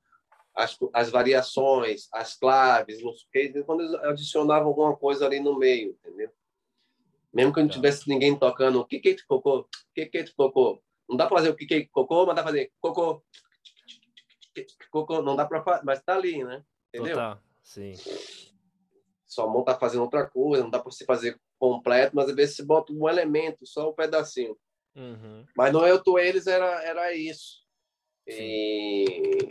[0.54, 5.40] as, as variações, as claves, não sei o quê, quando eu adicionava alguma coisa ali
[5.40, 6.30] no meio, entendeu?
[7.34, 7.74] Mesmo que não Tá.
[7.74, 9.60] tivesse ninguém tocando, o que que tu cocô?
[9.60, 10.80] O que que tu cocô?
[11.08, 13.22] Não dá para fazer o que que cocô, mas dá para fazer cocô.
[14.90, 16.64] Cocô, não dá para fazer, mas tá ali, né?
[16.88, 17.16] Entendeu?
[17.16, 17.38] Total.
[17.62, 17.94] Sim.
[19.26, 22.54] sua mão tá fazendo outra coisa, não dá para você fazer completo, mas às vezes
[22.54, 24.56] você bota um elemento, só um pedacinho.
[24.94, 25.44] Uhum.
[25.56, 27.64] Mas no Eu Tô Eles era, era isso.
[28.28, 29.48] E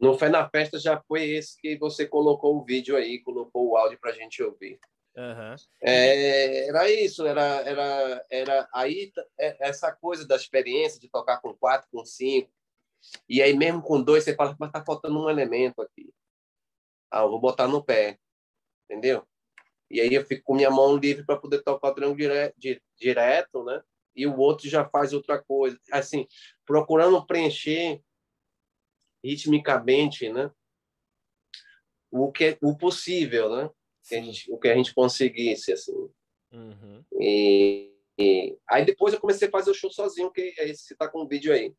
[0.00, 3.76] no Fé na Festa já foi esse que você colocou o vídeo aí, colocou o
[3.76, 4.78] áudio pra gente ouvir.
[5.18, 5.56] Aham.
[5.82, 11.52] É, era isso, era, era, era aí é- essa coisa da experiência de tocar com
[11.52, 12.52] quatro, com cinco,
[13.28, 16.14] e aí mesmo com dois você fala, mas tá faltando um elemento aqui.
[17.10, 18.16] Ah, eu vou botar no pé,
[18.84, 19.26] entendeu?
[19.90, 22.82] E aí eu fico com minha mão livre para poder tocar o triângulo dire, di-
[22.96, 23.82] direto, né?
[24.14, 26.28] E o outro já faz outra coisa, assim,
[26.64, 28.00] procurando preencher
[29.24, 30.50] ritmicamente, né?
[32.10, 33.70] O que é o possível, né?
[34.08, 36.10] Que a gente, o que a gente conseguisse, assim.
[36.52, 37.04] Uhum.
[37.20, 40.94] E, e aí depois eu comecei a fazer o show sozinho, que é esse que
[40.96, 41.74] tá com o vídeo aí.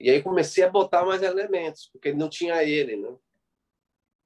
[0.00, 3.16] E aí comecei a botar mais elementos, porque não tinha ele, né?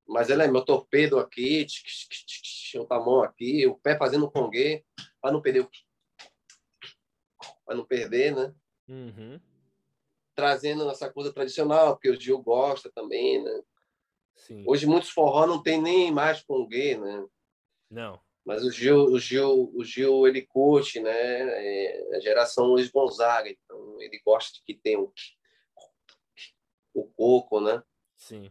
[0.07, 4.85] Mas ele é meu torpedo aqui, tch, tch, mão aqui, o pé fazendo conguê,
[5.21, 5.71] para não perder o
[7.65, 8.55] para não perder, né?
[8.89, 9.41] Uhum.
[10.35, 13.63] Trazendo essa coisa tradicional, porque o Gil gosta também, né?
[14.35, 14.65] Sim.
[14.67, 17.25] Hoje muitos forró não tem nem mais conguê, né?
[17.91, 18.21] Não.
[18.45, 21.11] Mas o Gil, o Gil, o Gil ele curte, né?
[21.13, 25.13] É a geração Luiz Gonzaga, então ele gosta de que tem o,
[26.95, 27.83] o coco, né?
[28.17, 28.51] Sim.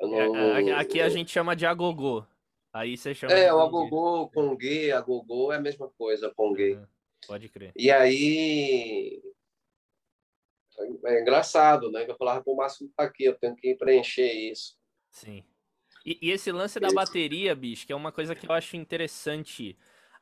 [0.00, 2.24] É, não- é, Aqui a gente chama de agogô.
[2.72, 6.74] Aí você chama É, o agogô, o conguê, agogô é a mesma coisa, conguê.
[6.74, 6.86] Uhum.
[7.28, 7.72] Pode crer.
[7.76, 9.22] E aí
[11.06, 12.04] é engraçado, né?
[12.04, 14.76] Que eu falava, o Márcio tá aqui, eu tenho que preencher isso.
[15.10, 15.44] Sim.
[16.04, 19.76] E, e esse lance da bateria, bicho, que é uma coisa que eu acho interessante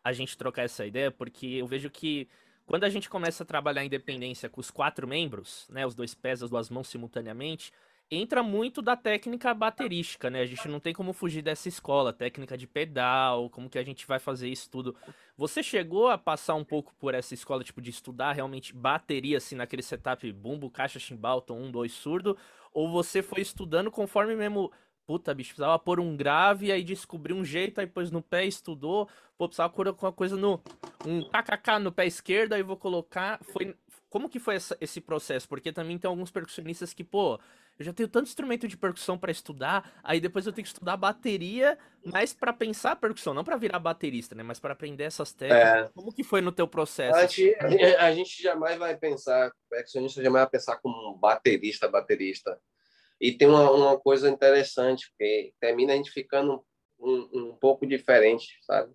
[0.04, 2.28] a gente trocar essa ideia, porque eu vejo que
[2.64, 6.14] quando a gente começa a trabalhar a independência com os quatro membros, né, os dois
[6.14, 7.72] pés, as duas mãos simultaneamente,
[8.14, 10.42] entra muito da técnica baterística, né?
[10.42, 14.06] A gente não tem como fugir dessa escola, técnica de pedal, como que a gente
[14.06, 14.94] vai fazer isso tudo.
[15.34, 19.56] Você chegou a passar um pouco por essa escola, tipo, de estudar realmente bateria, assim,
[19.56, 22.36] naquele setup bumbo, caixa, chimbal, tom 1, 2, surdo,
[22.70, 24.70] ou você foi estudando conforme mesmo
[25.04, 29.08] Puta, bicho, precisava pôr um grave, aí descobriu um jeito, aí pôs no pé, estudou.
[29.36, 30.62] Pô, precisava pôr alguma coisa no.
[31.04, 33.40] Um kkk no pé esquerdo, aí vou colocar.
[33.42, 33.76] Foi,
[34.08, 35.48] como que foi essa, esse processo?
[35.48, 37.40] Porque também tem alguns percussionistas que, pô,
[37.82, 40.96] eu já tenho tanto instrumento de percussão para estudar, aí depois eu tenho que estudar
[40.96, 44.42] bateria, mas para pensar a percussão, não para virar baterista, né?
[44.42, 45.88] Mas para aprender essas técnicas.
[45.88, 45.92] É.
[45.92, 47.18] Como que foi no teu processo?
[47.18, 47.54] A gente,
[47.98, 52.58] a gente jamais vai pensar, percussionista jamais vai pensar como baterista, baterista.
[53.20, 56.64] E tem uma, uma coisa interessante, porque termina a gente ficando
[56.98, 58.92] um, um pouco diferente, sabe?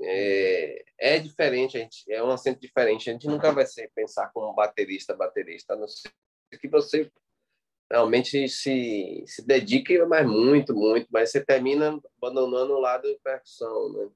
[0.00, 3.10] É, é, diferente, a gente, é um acento diferente.
[3.10, 6.10] A gente nunca vai ser pensar como baterista, baterista, a não ser
[6.60, 7.10] que você
[7.90, 13.92] realmente se, se dedique mais muito, muito, mas você termina abandonando o lado de percussão,
[13.92, 14.08] né?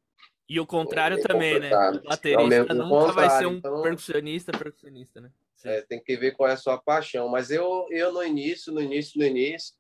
[0.48, 1.70] E o contrário é também, né?
[1.74, 5.30] O baterista é o nunca vai ser um então, percussionista, percussionista, né?
[5.64, 7.28] É, tem que ver qual é a sua paixão.
[7.28, 9.74] Mas eu, eu no início, no início, no início,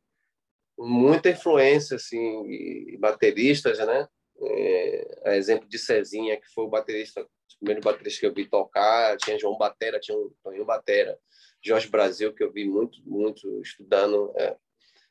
[0.78, 4.08] muita influência, assim, bateristas, né?
[4.40, 7.28] É, exemplo de Cezinha, que foi o baterista, o
[7.58, 11.18] primeiro baterista que eu vi tocar, tinha João Batera, tinha um Toninho Batera,
[11.62, 14.32] Jorge Brasil, que eu vi muito, muito estudando.
[14.36, 14.56] É,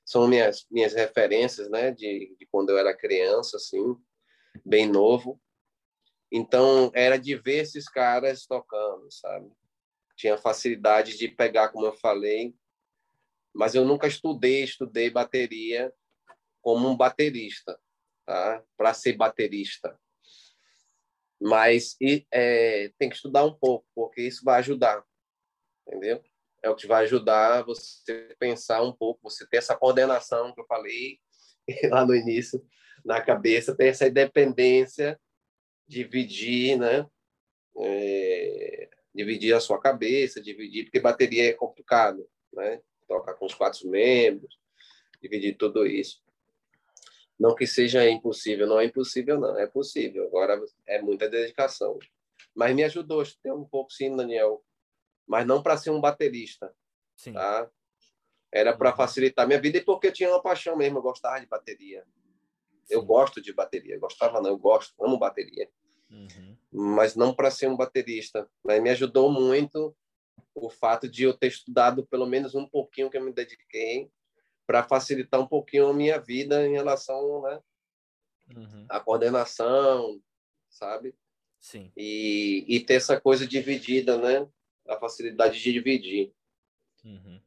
[0.04, 3.96] são minhas, minhas referências, né, de, de quando eu era criança, assim,
[4.66, 5.42] bem novo.
[6.32, 9.50] Então, era de ver esses caras tocando, sabe?
[10.16, 12.54] Tinha facilidade de pegar, como eu falei,
[13.54, 15.94] mas eu nunca estudei, estudei bateria
[16.62, 17.80] como um baterista,
[18.26, 18.64] tá?
[18.78, 20.00] Para ser baterista.
[21.40, 25.04] Mas e, é, tem que estudar um pouco, porque isso vai ajudar,
[25.86, 26.24] entendeu?
[26.64, 30.66] É o que vai ajudar você pensar um pouco, você ter essa coordenação que eu
[30.66, 31.20] falei
[31.90, 32.64] lá no início
[33.04, 35.20] na cabeça, ter essa independência,
[35.88, 37.06] dividir, né?
[37.78, 42.82] É, dividir a sua cabeça, dividir, porque bateria é complicado, né?
[43.08, 44.58] Tocar com os quatro membros,
[45.22, 46.22] dividir tudo isso.
[47.40, 50.28] Não que seja impossível, não é impossível, não, é possível.
[50.28, 51.98] Agora é muita dedicação.
[52.54, 54.64] Mas me ajudou, ter um pouco, sim, Daniel,
[55.32, 56.76] mas não para ser um baterista.
[57.16, 57.32] Sim.
[57.32, 57.72] Tá?
[58.52, 58.98] Era para uhum.
[58.98, 62.06] facilitar minha vida e porque eu tinha uma paixão mesmo, eu gostava de bateria.
[62.84, 62.96] Sim.
[62.96, 65.70] Eu gosto de bateria, gostava não, eu gosto, amo bateria.
[66.10, 66.58] Uhum.
[66.70, 68.46] Mas não para ser um baterista.
[68.62, 69.96] Mas me ajudou muito
[70.54, 74.12] o fato de eu ter estudado pelo menos um pouquinho que eu me dediquei
[74.68, 77.62] para facilitar um pouquinho a minha vida em relação né,
[78.54, 78.86] uhum.
[78.90, 80.22] à coordenação,
[80.70, 81.16] sabe?
[81.58, 81.90] Sim.
[81.96, 84.46] E, e ter essa coisa dividida, né?
[84.88, 86.34] A facilidade de dividir.
[87.04, 87.40] Uhum.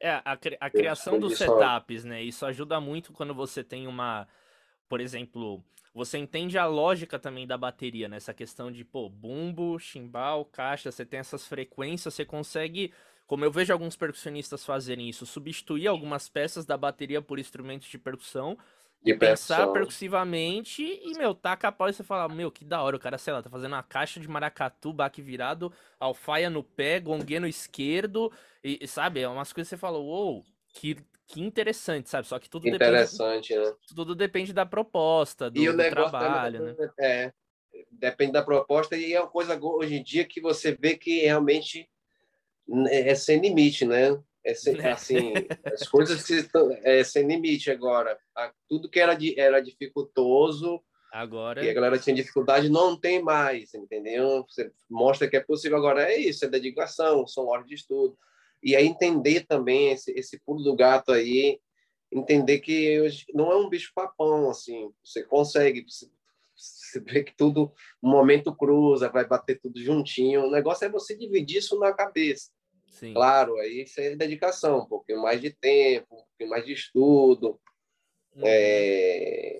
[0.00, 2.22] É, a, a criação dos setups, né?
[2.22, 4.26] Isso ajuda muito quando você tem uma.
[4.88, 8.36] Por exemplo, você entende a lógica também da bateria, nessa né?
[8.36, 12.92] questão de, pô, bumbo, chimbal, caixa, você tem essas frequências, você consegue,
[13.26, 17.98] como eu vejo alguns percussionistas fazerem isso, substituir algumas peças da bateria por instrumentos de
[17.98, 18.56] percussão
[19.02, 23.00] de pensar percussivamente e, meu, tá capaz de você falar, meu, que da hora, o
[23.00, 27.40] cara, sei lá, tá fazendo uma caixa de maracatu, baque virado, alfaia no pé, gongue
[27.40, 28.30] no esquerdo,
[28.62, 32.26] e, e sabe, é umas coisas que você fala, uou, que, que interessante, sabe?
[32.26, 33.70] Só que tudo interessante, depende.
[33.70, 33.76] né?
[33.94, 36.90] Tudo depende da proposta, do, e o do trabalho, né?
[37.00, 37.32] É,
[37.90, 41.88] depende da proposta, e é uma coisa hoje em dia que você vê que realmente
[42.90, 44.10] é sem limite, né?
[44.44, 44.92] É sem, né?
[44.92, 45.32] assim,
[45.66, 48.18] as coisas que estão é, sem limite agora.
[48.68, 54.44] Tudo que era, era dificultoso, agora e a galera tinha dificuldade, não tem mais, entendeu?
[54.48, 55.76] Você mostra que é possível.
[55.76, 58.16] Agora é isso, é dedicação, são horas de estudo.
[58.62, 61.58] E aí entender também esse, esse pulo do gato aí,
[62.12, 66.06] entender que hoje não é um bicho papão, assim, você consegue, você,
[66.54, 67.72] você vê que tudo,
[68.02, 70.44] um momento cruza, vai bater tudo juntinho.
[70.44, 72.50] O negócio é você dividir isso na cabeça.
[72.90, 73.14] Sim.
[73.14, 77.58] Claro, aí isso é dedicação, um pouquinho mais de tempo, um pouquinho mais de estudo.
[78.34, 78.42] Uhum.
[78.44, 79.58] É...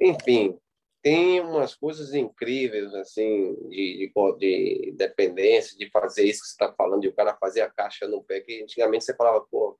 [0.00, 0.58] Enfim,
[1.02, 6.72] tem umas coisas incríveis, assim, de, de, de dependência, de fazer isso que você está
[6.72, 9.78] falando, de o cara fazer a caixa no pé, que antigamente você falava, pô,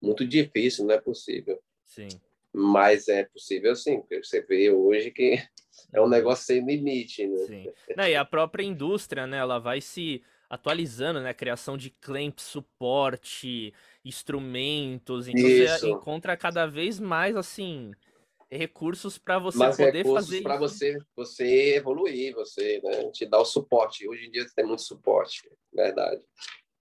[0.00, 1.60] muito difícil, não é possível.
[1.84, 2.08] Sim.
[2.52, 5.36] Mas é possível sim, porque você vê hoje que
[5.92, 7.38] é um negócio sem limite, né?
[7.46, 7.72] Sim.
[7.96, 11.32] Não, e a própria indústria, né, ela vai se atualizando, né?
[11.32, 13.72] Criação de clamp, suporte,
[14.04, 15.28] instrumentos.
[15.28, 15.78] Então Isso.
[15.78, 17.92] você encontra cada vez mais assim
[18.50, 23.44] recursos para você mais poder fazer para você você evoluir, você né, te dar o
[23.44, 24.08] suporte.
[24.08, 26.20] Hoje em dia tem muito suporte, verdade.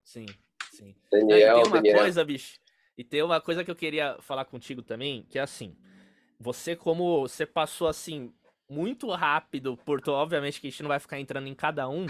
[0.04, 0.26] Sim,
[0.72, 0.96] sim.
[1.12, 1.98] Daniel, e tem uma Daniel.
[1.98, 2.60] coisa, bicho.
[2.98, 5.78] E tem uma coisa que eu queria falar contigo também, que é assim,
[6.40, 8.34] você como você passou assim
[8.68, 12.08] muito rápido por, obviamente que a gente não vai ficar entrando em cada um,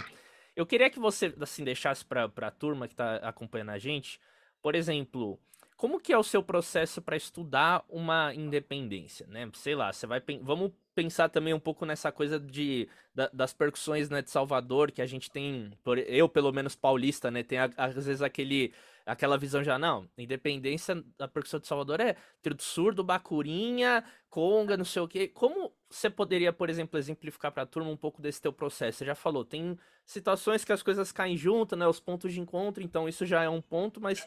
[0.56, 4.20] eu queria que você, assim, deixasse pra, pra turma que tá acompanhando a gente,
[4.62, 5.39] por exemplo,
[5.82, 9.49] como que é o seu processo para estudar uma independência, né?
[9.56, 14.10] Sei lá, você vai vamos pensar também um pouco nessa coisa de da, das percussões
[14.10, 15.72] né, de Salvador que a gente tem,
[16.08, 18.74] eu pelo menos paulista, né, tem às vezes aquele
[19.06, 24.86] aquela visão já, não, independência da percussão de Salvador é trio surdo, bacurinha, conga, não
[24.86, 25.28] sei o quê.
[25.28, 29.00] Como você poderia, por exemplo, exemplificar para a turma um pouco desse teu processo?
[29.00, 32.82] Você já falou, tem situações que as coisas caem junto, né, os pontos de encontro,
[32.82, 34.26] então isso já é um ponto, mas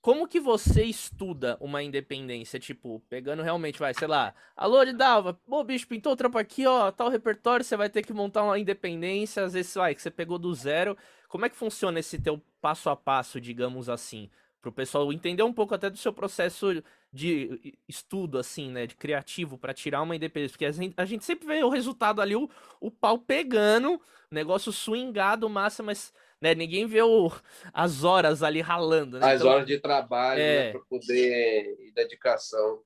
[0.00, 5.62] como que você estuda uma independência, tipo, pegando realmente, vai, sei lá, alô, Dalva, pô,
[5.62, 9.44] bicho, pintou o trampo aqui, ó, tal repertório, você vai ter que montar uma independência,
[9.44, 10.96] às vezes, vai, que você pegou do zero,
[11.28, 14.28] como é que funciona esse teu passo a passo, digamos assim?
[14.62, 16.82] Para o pessoal entender um pouco até do seu processo
[17.12, 18.86] de estudo, assim, né?
[18.86, 20.52] De criativo, para tirar uma independência.
[20.52, 22.48] Porque a gente, a gente, sempre vê o resultado ali, o,
[22.80, 24.00] o pau pegando,
[24.30, 27.30] negócio swingado, massa, mas né, ninguém vê o,
[27.72, 29.18] as horas ali ralando.
[29.18, 29.26] Né?
[29.26, 30.64] As então, horas de trabalho, né, é...
[30.66, 31.76] né, para poder.
[31.80, 32.84] e dedicação.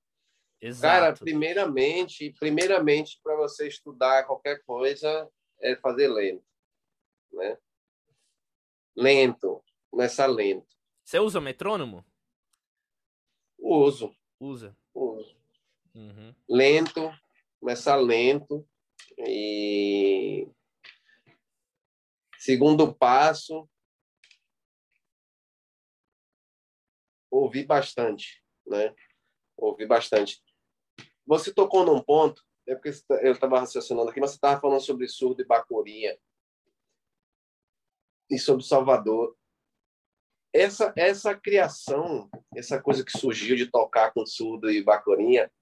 [0.60, 0.94] Exato.
[0.94, 5.28] Cara, primeiramente, primeiramente para você estudar qualquer coisa
[5.60, 6.44] é fazer lento,
[7.32, 7.58] né?
[8.96, 10.75] Lento, começar lento.
[11.06, 12.04] Você usa o metrônomo?
[13.56, 14.12] Uso.
[14.40, 14.76] Usa.
[14.92, 15.36] Uso.
[15.94, 16.34] Uhum.
[16.48, 17.12] Lento,
[17.60, 18.68] começar lento.
[19.18, 20.48] E
[22.40, 23.68] segundo passo,
[27.30, 28.92] ouvir bastante, né?
[29.56, 30.42] Ouvir bastante.
[31.24, 32.90] Você tocou num ponto, é porque
[33.22, 36.18] eu estava raciocinando aqui, mas você estava falando sobre surdo e bacoria
[38.28, 39.36] e sobre Salvador.
[40.56, 45.52] Essa, essa criação, essa coisa que surgiu de tocar com surdo e bacorinha,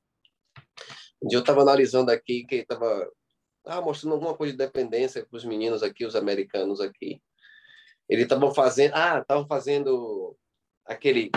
[1.21, 3.11] eu estava analisando aqui, que estava
[3.67, 7.21] ah, mostrando alguma coisa de dependência para os meninos aqui, os americanos aqui.
[8.09, 10.37] Eles estavam fazendo, ah, estavam fazendo
[10.85, 11.33] aquele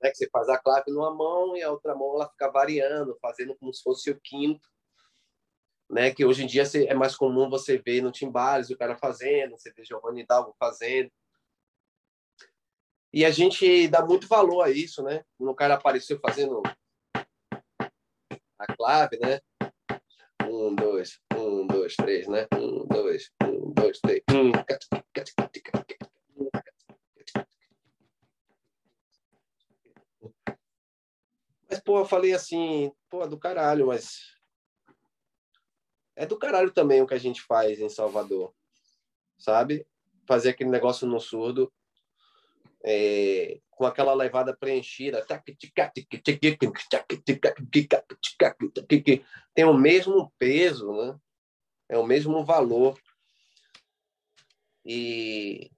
[0.00, 3.18] né, que você faz a clave numa mão e a outra mão ela fica variando,
[3.20, 4.73] fazendo como se fosse o quinto
[5.94, 6.10] né?
[6.10, 9.72] Que hoje em dia é mais comum você ver no Timbales o cara fazendo, você
[9.72, 11.08] vê Giovanni Dalvo fazendo.
[13.12, 15.24] E a gente dá muito valor a isso, né?
[15.38, 16.60] Quando o cara apareceu fazendo
[18.58, 19.40] a clave, né?
[20.42, 22.48] Um, dois, um, dois, três, né?
[22.52, 24.20] Um, dois, um, dois, três.
[31.70, 34.34] Mas, pô, eu falei assim, pô, do caralho, mas
[36.16, 38.54] é do caralho também o que a gente faz em Salvador,
[39.38, 39.86] sabe?
[40.26, 41.72] Fazer aquele negócio no surdo,
[42.84, 45.24] é, com aquela levada preenchida,
[49.54, 51.18] tem o mesmo peso, né?
[51.88, 52.98] É o mesmo valor.
[54.84, 55.70] E,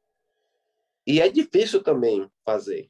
[1.07, 2.89] e é difícil também fazer.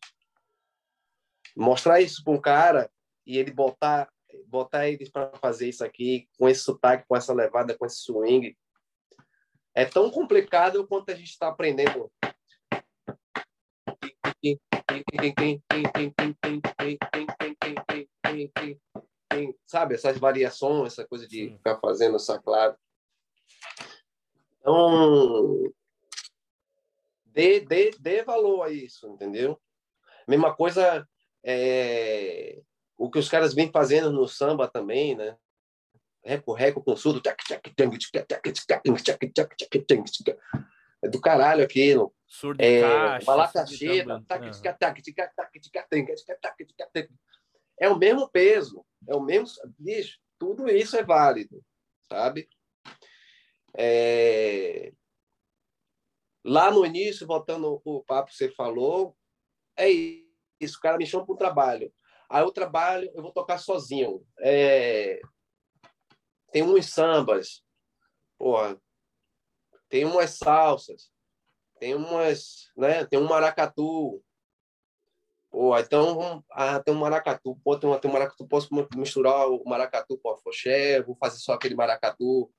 [1.55, 2.91] Mostrar isso para um cara
[3.25, 4.11] e ele botar
[4.47, 8.57] botar eles para fazer isso aqui, com esse sotaque, com essa levada, com esse swing,
[9.75, 12.11] é tão complicado quanto a gente está aprendendo.
[19.67, 22.77] Sabe, essas variações, essa coisa de ficar fazendo essa clave.
[24.61, 25.73] Então,
[27.27, 29.61] dê, dê, dê valor a isso, entendeu?
[30.27, 31.07] Mesma coisa
[31.45, 32.61] é,
[32.97, 35.37] o que os caras vêm fazendo no samba também, né?
[36.25, 37.23] Reco, reco com surdo.
[41.03, 42.15] É do caralho aquilo.
[42.27, 44.25] Surdo é, caixa, Malacacheta.
[47.79, 48.85] É o mesmo peso.
[49.09, 49.49] É o mesmo...
[49.79, 51.63] Bicho, tudo isso é válido,
[52.09, 52.49] sabe?
[53.77, 54.93] É...
[56.45, 59.17] Lá no início, voltando o papo que você falou,
[59.77, 60.79] é isso.
[60.79, 61.93] O cara me chama para o trabalho.
[62.29, 64.25] Aí eu trabalho, eu vou tocar sozinho.
[64.41, 65.21] É...
[66.51, 67.63] Tem uns sambas,
[68.39, 68.81] porra,
[69.89, 71.11] tem umas salsas,
[71.79, 73.05] tem umas, né?
[73.05, 74.23] Tem um maracatu.
[75.51, 80.19] Pô, então, ah, tem um maracatu, pô, tem, tem um maracatu, posso misturar o maracatu
[80.19, 82.51] com a foché, vou fazer só aquele maracatu,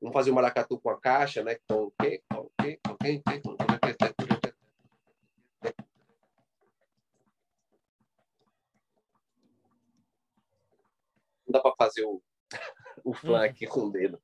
[0.00, 1.58] vamos fazer o maracatu com a caixa, né?
[1.62, 3.22] Então, okay, okay, okay,
[11.48, 12.22] não dá para fazer o,
[13.04, 14.20] o flan aqui com o dedo.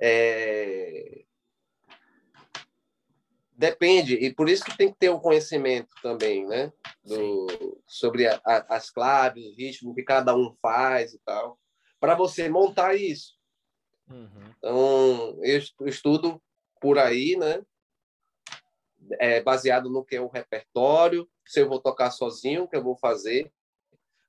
[0.00, 1.24] É...
[3.54, 6.72] Depende, e por isso que tem que ter o um conhecimento também, né?
[7.04, 11.58] Do, sobre a, a, as claves, o ritmo que cada um faz e tal,
[12.00, 13.36] para você montar isso.
[14.08, 14.54] Uhum.
[14.58, 16.42] Então, eu estudo
[16.80, 17.62] por aí, né?
[19.18, 22.82] é baseado no que é o repertório, se eu vou tocar sozinho, o que eu
[22.82, 23.52] vou fazer.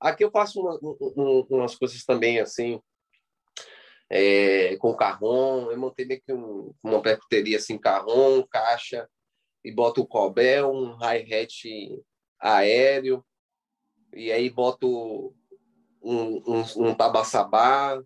[0.03, 2.81] Aqui eu faço uma, um, umas coisas também assim,
[4.09, 5.71] é, com carrom.
[5.71, 9.09] Eu montei meio que um, uma percuteria assim, carrom, caixa,
[9.63, 12.03] e boto o cobel, um hi-hat
[12.37, 13.25] aéreo,
[14.13, 15.33] e aí boto
[16.01, 18.03] um, um, um tabaçabá,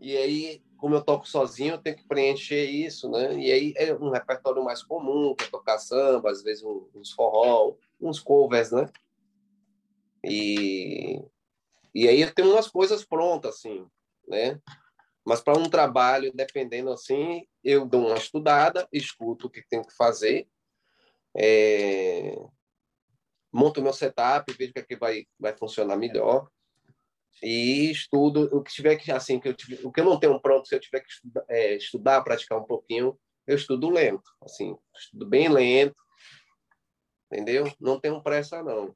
[0.00, 3.38] e aí, como eu toco sozinho, eu tenho que preencher isso, né?
[3.38, 7.76] E aí é um repertório mais comum, que é tocar samba, às vezes uns forró,
[8.00, 8.90] uns covers, né?
[10.24, 11.20] E,
[11.94, 13.86] e aí eu tenho umas coisas prontas, assim,
[14.28, 14.60] né?
[15.24, 19.94] Mas para um trabalho, dependendo assim, eu dou uma estudada, escuto o que tenho que
[19.94, 20.48] fazer,
[21.36, 22.36] é...
[23.52, 26.48] monto meu setup, vejo o que, é que vai, vai funcionar melhor
[27.42, 30.40] e estudo o que tiver que assim que eu tiver, o que eu não tenho
[30.40, 34.76] pronto se eu tiver que estudar, é, estudar praticar um pouquinho eu estudo lento assim
[34.96, 35.96] estudo bem lento
[37.32, 38.94] entendeu não tenho pressa não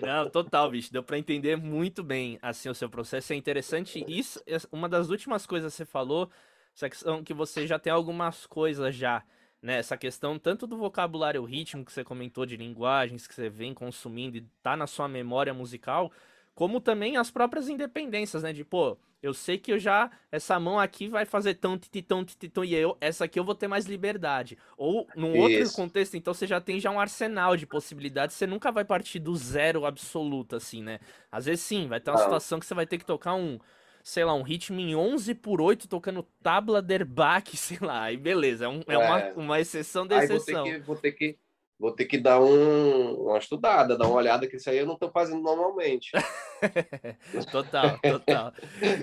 [0.00, 0.92] não total bicho.
[0.92, 3.32] Deu para entender muito bem assim o seu processo.
[3.32, 6.30] É interessante isso é uma das últimas coisas que você falou
[6.74, 9.22] essa questão que você já tem algumas coisas já
[9.64, 13.72] né, essa questão tanto do vocabulário ritmo que você comentou de linguagens que você vem
[13.72, 16.12] consumindo e tá na sua memória musical,
[16.54, 18.52] como também as próprias independências, né?
[18.52, 20.10] De, pô, eu sei que eu já.
[20.30, 23.66] Essa mão aqui vai fazer tão, titão, titão, e eu, essa aqui eu vou ter
[23.66, 24.58] mais liberdade.
[24.76, 25.60] Ou, num Isso.
[25.60, 29.18] outro contexto, então você já tem já um arsenal de possibilidades, você nunca vai partir
[29.18, 31.00] do zero absoluto, assim, né?
[31.32, 33.58] Às vezes sim, vai ter uma situação que você vai ter que tocar um.
[34.02, 38.18] Sei lá, um ritmo em 11 por 8 tocando tabla der Bach, sei lá, aí
[38.18, 38.98] beleza, é, um, é, é.
[38.98, 40.64] Uma, uma exceção da exceção.
[40.66, 41.43] Aí vou ter que, vou ter que
[41.84, 44.94] vou ter que dar um, uma estudada, dar uma olhada, que isso aí eu não
[44.94, 46.12] estou fazendo normalmente.
[47.52, 48.54] total, total.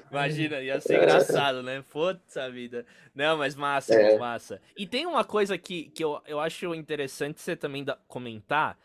[0.10, 1.84] Imagina, ia ser engraçado, né?
[1.92, 2.84] Puta vida.
[3.14, 4.18] Não, mas massa, é.
[4.18, 4.60] massa.
[4.76, 8.80] E tem uma coisa que, que eu, eu acho interessante você também da, comentar,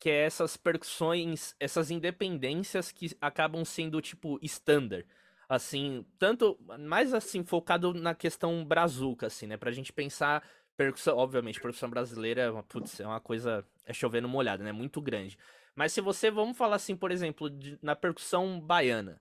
[0.00, 5.06] que é essas percussões, essas independências que acabam sendo, tipo, standard.
[5.46, 9.58] Assim, tanto, mais assim, focado na questão brazuca, assim, né?
[9.58, 10.42] Pra gente pensar
[10.82, 14.72] percussão, obviamente, percussão brasileira é uma, putz, é uma coisa, é chovendo molhado, né?
[14.72, 15.38] Muito grande.
[15.74, 19.20] Mas se você, vamos falar assim, por exemplo, de, na percussão baiana,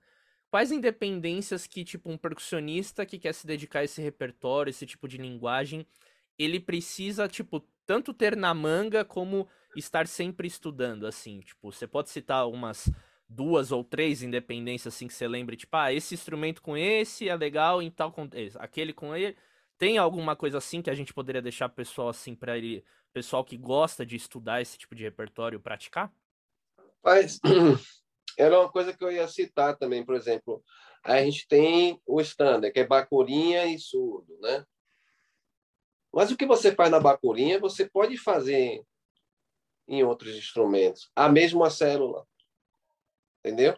[0.49, 5.07] quais independências que, tipo, um percussionista que quer se dedicar a esse repertório, esse tipo
[5.07, 5.85] de linguagem,
[6.37, 12.09] ele precisa, tipo, tanto ter na manga como estar sempre estudando, assim, tipo, você pode
[12.09, 12.91] citar umas
[13.29, 17.35] duas ou três independências, assim, que você lembre, tipo, ah, esse instrumento com esse é
[17.35, 19.37] legal em tal contexto, aquele com ele
[19.81, 23.57] tem alguma coisa assim que a gente poderia deixar pessoal assim para ele, pessoal que
[23.57, 26.13] gosta de estudar esse tipo de repertório praticar?
[27.03, 27.39] Mas
[28.37, 30.63] era uma coisa que eu ia citar também, por exemplo,
[31.03, 34.63] a gente tem o standard, que é bacurinha e surdo, né?
[36.13, 38.83] Mas o que você faz na bacurinha, você pode fazer
[39.87, 42.27] em outros instrumentos, a mesma célula,
[43.39, 43.75] entendeu?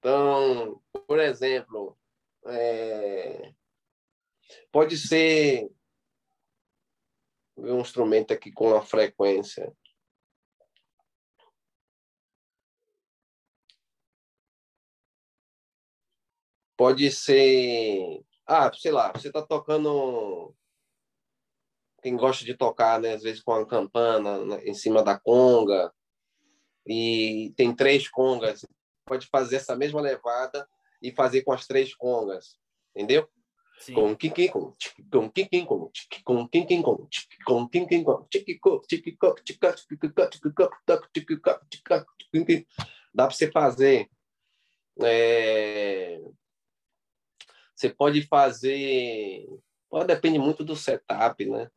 [0.00, 1.96] Então, por exemplo,
[2.44, 3.27] é,
[4.70, 5.70] Pode ser
[7.56, 9.72] um instrumento aqui com uma frequência.
[16.76, 18.22] Pode ser.
[18.46, 20.54] Ah, sei lá, você está tocando.
[22.00, 25.92] Quem gosta de tocar, né, às vezes com a campana em cima da conga,
[26.86, 28.64] e tem três congas,
[29.04, 30.68] pode fazer essa mesma levada
[31.02, 32.56] e fazer com as três congas,
[32.94, 33.28] entendeu?
[33.94, 34.74] Com quem com
[35.10, 35.90] com quem com
[36.24, 37.08] com quem com
[37.46, 40.70] com quem com tiquico tiquico tica tiquico tiquico
[41.12, 42.66] tiquico tiquico
[43.14, 44.10] dá para você fazer
[45.00, 46.20] é...
[47.74, 49.46] você pode fazer
[49.88, 51.70] pode depende muito do setup né?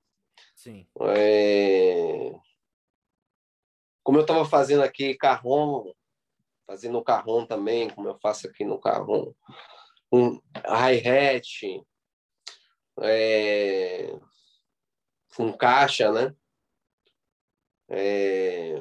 [0.55, 0.87] Sim.
[1.01, 2.33] É...
[4.03, 5.93] como eu estava fazendo aqui carrom
[6.65, 9.31] fazendo o carrom também como eu faço aqui no carrom
[10.11, 11.85] um hi-hat
[13.01, 14.13] é,
[15.35, 16.35] com caixa, né?
[17.89, 18.75] É,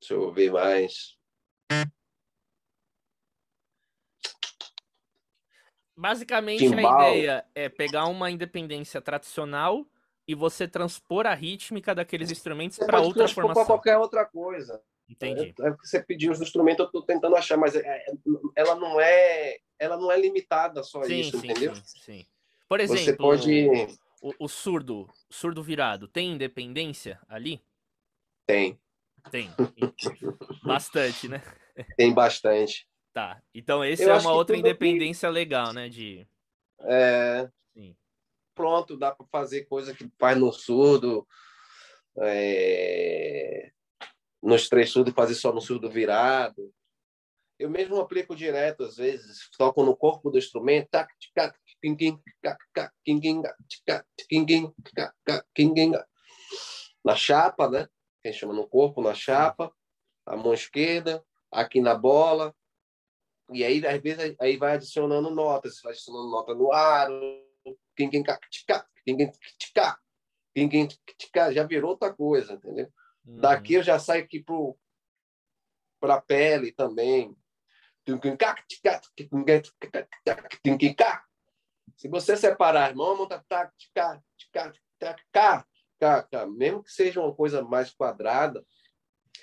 [0.00, 1.16] deixa eu ver mais.
[5.96, 7.00] Basicamente, Timbal.
[7.00, 9.86] a ideia é pegar uma independência tradicional
[10.28, 13.64] e você transpor a rítmica daqueles instrumentos para outra formação.
[13.64, 14.82] para qualquer outra coisa.
[15.08, 15.54] Entendi.
[15.60, 18.06] É, é que você pediu os instrumentos, eu estou tentando achar, mas é, é,
[18.54, 21.74] ela não é, ela não é limitada só a isso, sim, entendeu?
[21.76, 22.26] Sim, sim.
[22.68, 23.68] Por exemplo, você pode...
[24.20, 27.62] o, o surdo, surdo virado, tem independência ali?
[28.46, 28.78] Tem.
[29.30, 29.50] Tem.
[30.64, 31.42] bastante, né?
[31.96, 32.88] Tem bastante.
[33.12, 33.40] Tá.
[33.54, 35.88] Então esse eu é uma outra independência legal, né?
[35.88, 36.26] De.
[36.80, 37.48] É.
[37.72, 37.96] Sim.
[38.54, 41.26] pronto, dá para fazer coisa que faz no surdo,
[42.18, 43.70] é...
[44.42, 46.72] nos três surdos, fazer só no surdo virado.
[47.58, 50.88] Eu mesmo aplico direto, às vezes, toco no corpo do instrumento,
[57.04, 57.88] na chapa, né?
[58.20, 59.72] Que a gente chama no corpo, na chapa,
[60.26, 62.54] a mão esquerda, aqui na bola.
[63.52, 67.42] E aí, às vezes, aí vai adicionando notas, vai adicionando nota no aro,
[71.54, 72.90] já virou outra coisa, entendeu?
[73.26, 73.40] Uhum.
[73.40, 74.44] Daqui eu já saio aqui
[76.00, 77.36] para a pele também.
[81.96, 83.44] Se você separar as mãos, monta
[86.46, 88.64] mesmo que seja uma coisa mais quadrada,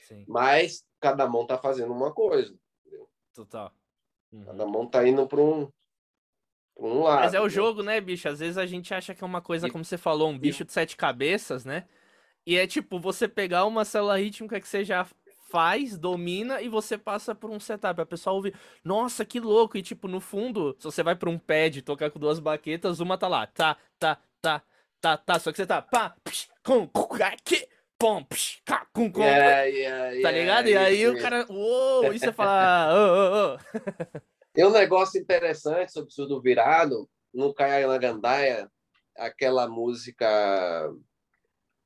[0.07, 0.23] Sim.
[0.27, 2.55] mas cada mão está fazendo uma coisa.
[2.85, 3.09] Entendeu?
[3.33, 3.73] Total.
[4.31, 4.45] Uhum.
[4.45, 5.69] Cada mão está indo para um,
[6.77, 7.23] um lado.
[7.23, 8.29] Mas é o jogo, né, bicho?
[8.29, 10.71] Às vezes a gente acha que é uma coisa, como você falou, um bicho de
[10.71, 11.87] sete cabeças, né?
[12.45, 15.05] E é tipo, você pegar uma célula rítmica que seja
[15.53, 18.01] faz, domina e você passa por um setup.
[18.01, 19.77] A pessoa ouve, nossa, que louco.
[19.77, 23.19] E tipo, no fundo, se você vai pra um pad tocar com duas baquetas, uma
[23.19, 24.63] tá lá, tá, tá, tá,
[24.99, 25.39] tá, tá.
[25.39, 26.89] Só que você tá, pá, psh, com,
[27.23, 27.67] aqui,
[27.99, 29.21] pom, psh, cá, com, com.
[29.21, 30.67] Yeah, yeah, yeah, tá ligado?
[30.69, 33.57] E aí o cara, uou, e você fala, ô, ô, ô.
[34.53, 38.67] Tem um negócio interessante sobre o surdo virado, no Kaya Gandaia,
[39.15, 40.91] aquela música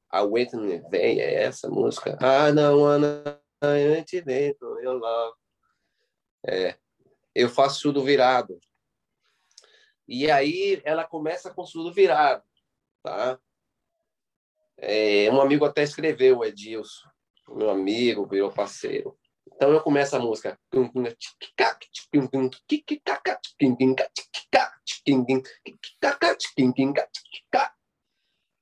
[0.10, 2.18] A Waiting Vem, é essa música?
[2.22, 5.38] Ah, não, Ana, antes dentro, eu love.
[6.46, 6.78] É,
[7.36, 8.60] eu faço surdo virado.
[10.08, 12.44] E aí ela começa com surdo virado,
[13.04, 13.38] tá?
[14.78, 17.10] É, um amigo até escreveu, o Edilson,
[17.50, 19.18] meu amigo, virou parceiro.
[19.54, 20.58] Então eu começo a música.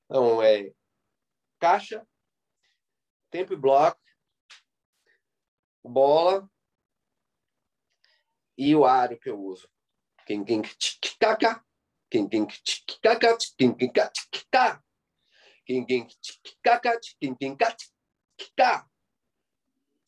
[0.06, 0.72] Então é
[1.58, 2.06] caixa,
[3.30, 4.00] tempo e bloco,
[5.84, 6.48] bola
[8.56, 9.68] e o aro que eu uso.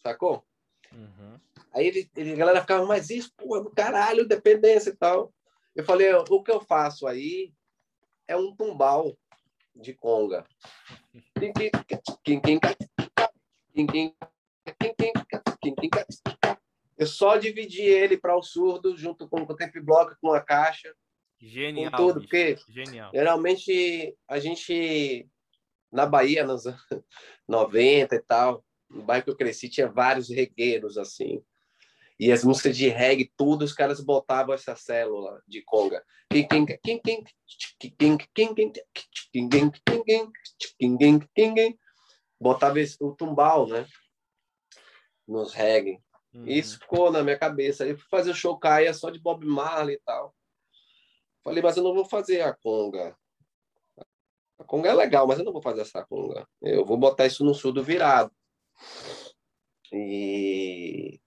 [0.03, 0.47] Sacou?
[0.93, 1.41] Uhum.
[1.73, 5.35] Aí ele, ele, a galera ficava, mas isso, porra, do caralho, dependência e tal.
[5.75, 7.53] Eu falei, o que eu faço aí
[8.27, 9.17] é um tumbal
[9.79, 10.45] de conga.
[16.97, 20.93] Eu só dividi ele para o surdo junto com o tempo bloco com a caixa.
[21.41, 21.93] Genial.
[21.93, 23.13] Com tudo, porque Genial.
[23.15, 25.29] geralmente a gente
[25.93, 26.81] na Bahia nos anos
[27.47, 31.43] 90 e tal, no bairro que eu cresci tinha vários regueiros assim.
[32.19, 36.05] E as músicas de reggae, tudo, os caras botavam essa célula de conga.
[42.41, 43.87] Botava o tumbal, né?
[45.27, 46.01] Nos reggae.
[46.35, 46.47] Uhum.
[46.47, 47.85] Isso ficou na minha cabeça.
[47.85, 50.35] Aí fui fazer o show Caia só de Bob Marley e tal.
[51.45, 53.17] Falei, mas eu não vou fazer a conga.
[54.59, 56.47] A conga é legal, mas eu não vou fazer essa conga.
[56.61, 58.33] Eu vou botar isso no surdo virado.
[59.93, 61.21] E,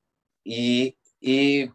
[0.45, 1.71] e, e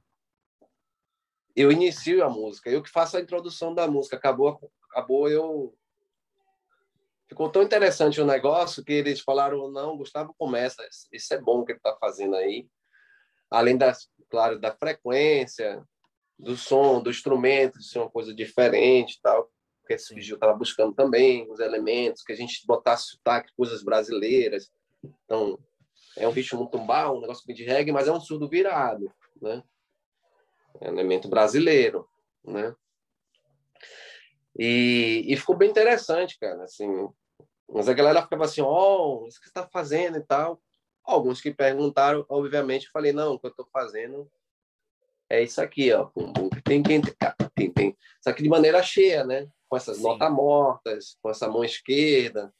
[1.54, 4.16] eu inicio a música, eu que faço a introdução da música.
[4.16, 5.76] Acabou, acabou eu.
[7.28, 11.72] Ficou tão interessante o negócio que eles falaram: não, Gustavo, começa, isso é bom que
[11.72, 12.68] ele está fazendo aí.
[13.50, 15.82] Além, das, claro, da frequência,
[16.38, 19.50] do som, do instrumento, de ser uma coisa diferente tal,
[19.86, 24.70] que esse vídeo estava buscando também, os elementos, que a gente botasse sotaque, coisas brasileiras.
[25.24, 25.58] Então,
[26.16, 29.62] é um ritmo tumbal, um negócio de reggae, mas é um surdo virado, né?
[30.80, 32.08] É um elemento brasileiro,
[32.44, 32.74] né?
[34.58, 36.88] E, e ficou bem interessante, cara, assim.
[37.68, 40.60] Mas a galera ficava assim, ó, oh, isso que você está fazendo e tal.
[41.04, 44.30] Alguns que perguntaram, obviamente, eu falei, não, o que eu estou fazendo
[45.28, 46.10] é isso aqui, ó.
[46.64, 47.00] Tem, tem,
[47.54, 47.96] tem, tem.
[48.20, 49.48] Isso aqui de maneira cheia, né?
[49.68, 50.04] Com essas Sim.
[50.04, 52.52] notas mortas, com essa mão esquerda,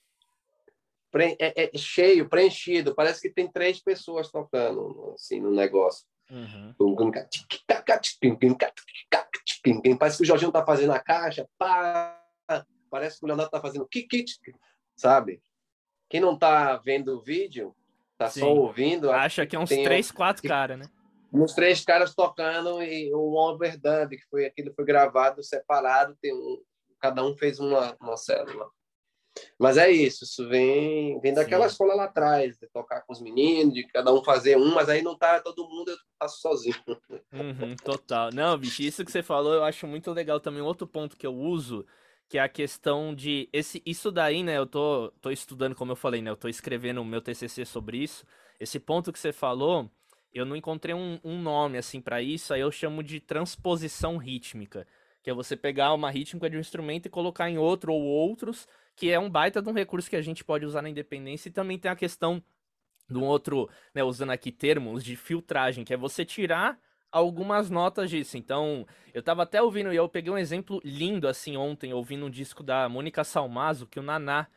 [1.24, 2.94] é, é, cheio, preenchido.
[2.94, 6.06] Parece que tem três pessoas tocando assim no negócio.
[6.30, 6.74] Uhum.
[9.98, 12.20] Parece que o Jorginho tá fazendo a caixa, pá.
[12.90, 14.38] Parece que o Leonardo tá fazendo kikit,
[14.96, 15.40] sabe?
[16.08, 17.74] Quem não tá vendo o vídeo,
[18.16, 18.40] tá Sim.
[18.40, 19.10] só ouvindo.
[19.10, 20.86] Acha que é uns três, quatro caras, né?
[21.32, 26.62] Uns três caras tocando e um overdub, que foi aquilo foi gravado separado, tem um,
[27.00, 28.70] cada um fez uma, uma célula.
[29.58, 31.72] Mas é isso, isso vem, vem daquela Sim.
[31.72, 35.02] escola lá atrás, de tocar com os meninos, de cada um fazer um, mas aí
[35.02, 36.76] não tá todo mundo, eu faço sozinho.
[37.32, 38.30] Uhum, total.
[38.32, 40.62] Não, bicho, isso que você falou eu acho muito legal também.
[40.62, 41.84] Outro ponto que eu uso,
[42.28, 44.56] que é a questão de esse isso daí, né?
[44.56, 46.30] Eu tô, tô estudando, como eu falei, né?
[46.30, 48.24] Eu tô escrevendo o meu TCC sobre isso.
[48.58, 49.90] Esse ponto que você falou,
[50.32, 54.86] eu não encontrei um, um nome assim para isso, aí eu chamo de transposição rítmica,
[55.22, 58.66] que é você pegar uma rítmica de um instrumento e colocar em outro ou outros,
[58.96, 61.52] que é um baita de um recurso que a gente pode usar na independência e
[61.52, 62.42] também tem a questão
[63.08, 66.78] de um outro, né, usando aqui termos de filtragem, que é você tirar
[67.12, 68.36] algumas notas disso.
[68.36, 72.30] Então, eu tava até ouvindo, e eu peguei um exemplo lindo assim ontem, ouvindo um
[72.30, 74.48] disco da Mônica Salmazo, que o Naná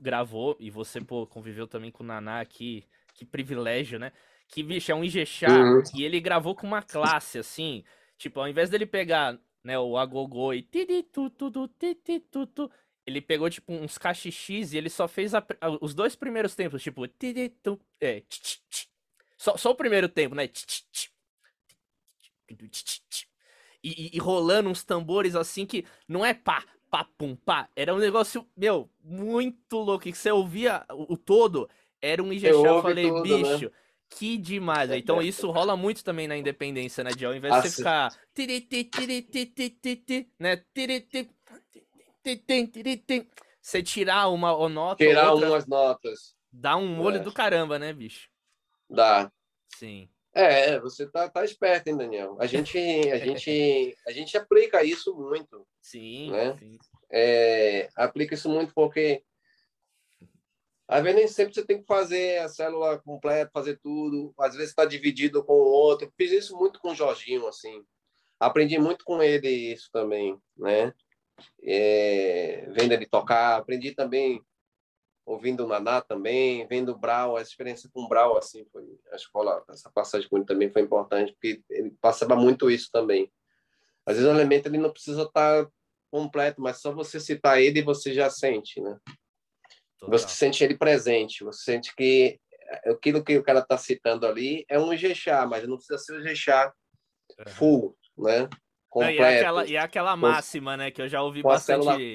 [0.00, 2.84] gravou, e você, pô, conviveu também com o Naná aqui,
[3.14, 4.10] que privilégio, né?
[4.48, 5.82] Que, bicho, é um Ijexá, uhum.
[5.94, 7.84] e ele gravou com uma classe, assim,
[8.16, 10.62] tipo, ao invés dele pegar, né, o agogô e
[13.06, 15.44] ele pegou, tipo, uns cachixis e ele só fez a,
[15.80, 17.04] os dois primeiros tempos, tipo,
[18.00, 18.22] é,
[19.36, 20.48] só, só o primeiro tempo, né?
[22.48, 22.54] E,
[23.82, 27.68] e, e, rolando uns tambores assim que não é pá, pá, pum, pá.
[27.74, 30.04] Era um negócio, meu, muito louco.
[30.04, 31.68] que você ouvia o, o todo,
[32.00, 32.56] era um Ijexá.
[32.56, 33.52] Eu, falei, tudo, né?
[33.54, 33.70] bicho, né?
[34.10, 34.90] que demais.
[34.90, 35.24] É, então é.
[35.24, 38.12] isso rola muito também na independência, né, de Ao invés de você ficar.
[40.38, 40.56] Né?
[43.60, 45.04] Você tirar uma nota.
[45.04, 46.34] Tirar outra, umas notas.
[46.52, 47.20] Dá um molho é.
[47.20, 48.28] do caramba, né, bicho?
[48.88, 49.30] Dá.
[49.76, 50.08] Sim.
[50.34, 52.36] É, você tá, tá esperto, hein, Daniel?
[52.40, 55.66] A gente, a gente, a gente aplica isso muito.
[55.80, 56.56] Sim, né?
[56.58, 56.78] sim.
[57.10, 59.22] É, aplica isso muito porque
[60.88, 64.34] às vezes nem sempre você tem que fazer a célula completa, fazer tudo.
[64.38, 66.12] Às vezes está dividido com o outro.
[66.16, 67.82] Fiz isso muito com o Jorginho, assim.
[68.38, 70.92] Aprendi muito com ele isso também, né?
[71.62, 73.56] É, vendo ele tocar.
[73.56, 74.42] Aprendi também
[75.24, 79.16] ouvindo o Naná também, vendo o Brau, a experiência com o Brau, assim, foi a
[79.16, 83.30] escola, essa passagem com ele também foi importante, porque ele passava muito isso também.
[84.04, 85.68] Às vezes o elemento ele não precisa estar
[86.10, 88.98] completo, mas só você citar ele e você já sente, né?
[89.98, 90.18] Total.
[90.18, 92.40] Você sente ele presente, você sente que
[92.86, 96.20] aquilo que o cara está citando ali é um Ijexá, mas não precisa ser o
[96.20, 96.72] Ijexá
[97.48, 98.48] full, né?
[98.92, 99.22] Completo.
[99.22, 102.14] Não, e, é aquela, e é aquela máxima, né, que eu já ouvi bastante...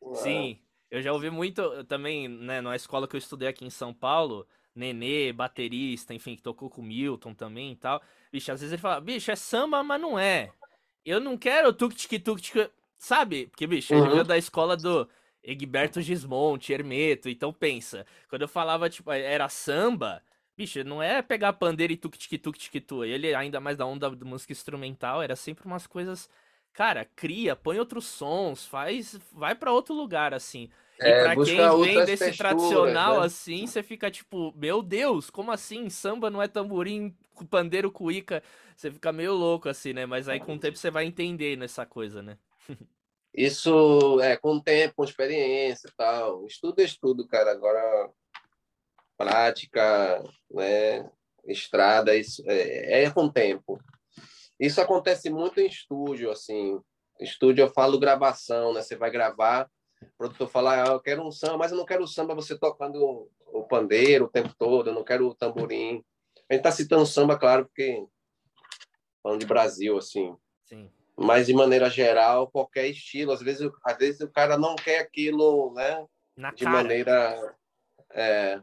[0.00, 0.14] Com...
[0.14, 0.58] Sim,
[0.90, 4.46] eu já ouvi muito também, né, na escola que eu estudei aqui em São Paulo,
[4.74, 8.00] Nenê, baterista, enfim, que tocou com o Milton também e tal.
[8.32, 10.50] Bicho, às vezes ele fala, bicho, é samba, mas não é.
[11.04, 13.48] Eu não quero tuk- tik, tuk-tik, sabe?
[13.48, 14.00] Porque, bicho, uhum.
[14.00, 15.06] ele veio da escola do
[15.44, 18.06] Egberto Gismonte, Hermeto, então pensa.
[18.30, 20.22] Quando eu falava, tipo, era samba,
[20.56, 23.04] bicho, não é pegar pandeiro e tuk-tik, tuk-tik, tu.
[23.04, 26.28] Ele, ainda mais da onda da música instrumental, era sempre umas coisas
[26.76, 30.68] cara, cria, põe outros sons, faz, vai para outro lugar assim.
[31.00, 33.26] É, e pra quem vem desse tradicional né?
[33.26, 35.88] assim, você fica tipo, meu Deus, como assim?
[35.88, 37.16] Samba não é tamborim,
[37.48, 38.42] pandeiro, cuíca.
[38.76, 40.04] Você fica meio louco assim, né?
[40.04, 42.36] Mas aí com o tempo você vai entender nessa coisa, né?
[43.34, 46.46] Isso é com o tempo, com experiência e tal.
[46.46, 47.52] Estudo é estudo, cara.
[47.52, 48.10] Agora,
[49.16, 51.08] prática, né?
[51.46, 53.80] Estrada, isso é, é com o tempo.
[54.58, 56.80] Isso acontece muito em estúdio, assim.
[57.20, 58.82] Estúdio eu falo gravação, né?
[58.82, 59.70] Você vai gravar,
[60.02, 62.58] o produtor fala, ah, eu quero um samba, mas eu não quero o samba você
[62.58, 66.04] tocando o pandeiro o tempo todo, eu não quero o tamborim.
[66.48, 68.04] A gente tá citando samba, claro, porque
[69.22, 70.36] falando de Brasil, assim.
[70.64, 70.90] Sim.
[71.16, 75.72] Mas de maneira geral, qualquer estilo, às vezes, às vezes o cara não quer aquilo,
[75.74, 76.06] né?
[76.36, 76.76] Na de cara.
[76.76, 77.56] maneira
[78.12, 78.60] é.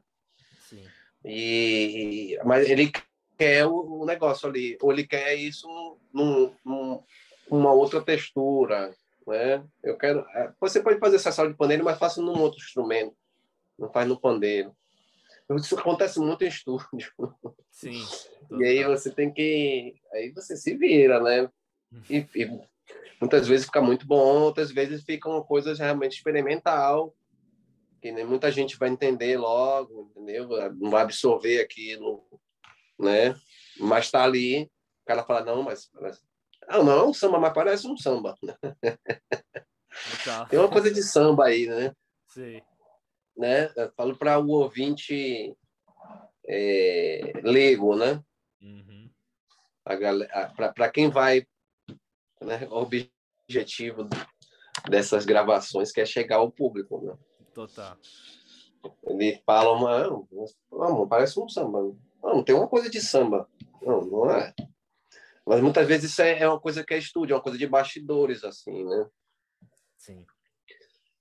[1.26, 2.92] E mas ele
[3.38, 5.68] quer o, negócio ali, ou ele quer isso
[6.14, 7.04] num, num,
[7.50, 8.94] uma outra textura,
[9.26, 9.64] né?
[9.82, 10.20] Eu quero.
[10.36, 13.16] É, você pode fazer sessão de pandeiro, mas faça num outro instrumento,
[13.78, 14.76] não faz no pandeiro.
[15.56, 17.12] Isso acontece muito em estúdio.
[17.72, 18.04] Sim.
[18.60, 21.50] E aí você tem que, aí você se vira, né?
[22.08, 22.62] E, e
[23.20, 27.16] muitas vezes fica muito bom, outras vezes fica uma coisa realmente experimental,
[28.04, 30.50] que nem muita gente vai entender logo, entendeu?
[30.74, 32.22] Não vai absorver aquilo
[33.00, 33.34] né?
[33.80, 35.90] Mas tá ali, o cara fala, não, mas...
[36.68, 38.36] Ah, não, é um samba, mas parece um samba.
[40.50, 41.96] Tem uma coisa de samba aí, né?
[42.28, 42.62] Sim.
[43.38, 43.72] Né?
[43.76, 45.56] Eu falo para o ouvinte
[46.46, 48.22] é, leigo, né?
[48.62, 49.10] Uhum.
[50.76, 51.48] Para quem vai,
[52.42, 52.68] né?
[52.70, 54.10] o objetivo
[54.90, 57.18] dessas gravações que é chegar ao público, né?
[57.54, 57.98] Total.
[59.04, 60.28] Ele fala, mano,
[61.08, 61.96] parece um samba.
[62.22, 63.50] Não, tem uma coisa de samba.
[63.82, 64.54] Não, não é.
[65.46, 67.68] Mas muitas vezes isso é, é uma coisa que é estúdio, é uma coisa de
[67.68, 69.10] bastidores, assim, né?
[69.98, 70.26] Sim.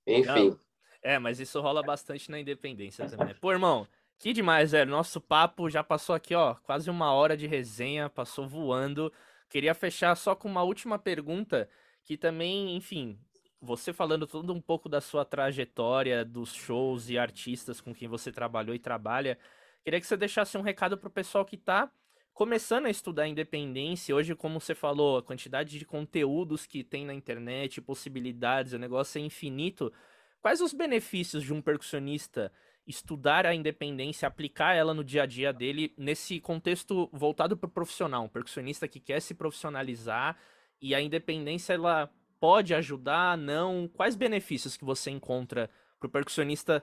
[0.07, 0.49] Enfim.
[0.49, 0.59] Não,
[1.01, 3.35] é, mas isso rola bastante na independência também, né?
[3.39, 4.89] Pô, irmão, que demais, velho.
[4.89, 9.11] Nosso papo já passou aqui, ó, quase uma hora de resenha, passou voando.
[9.49, 11.69] Queria fechar só com uma última pergunta,
[12.03, 13.19] que também, enfim,
[13.63, 18.29] você falando todo um pouco da sua trajetória, dos shows e artistas com quem você
[18.29, 19.37] trabalhou e trabalha,
[19.83, 21.89] queria que você deixasse um recado pro pessoal que tá
[22.33, 24.13] começando a estudar independência.
[24.13, 29.17] Hoje, como você falou, a quantidade de conteúdos que tem na internet, possibilidades, o negócio
[29.17, 29.93] é infinito.
[30.41, 32.51] Quais os benefícios de um percussionista
[32.85, 37.71] estudar a independência, aplicar ela no dia a dia dele nesse contexto voltado para o
[37.71, 40.37] profissional, um percussionista que quer se profissionalizar
[40.81, 42.11] e a independência ela
[42.43, 43.87] pode ajudar, não?
[43.87, 46.81] Quais benefícios que você encontra para o percussionista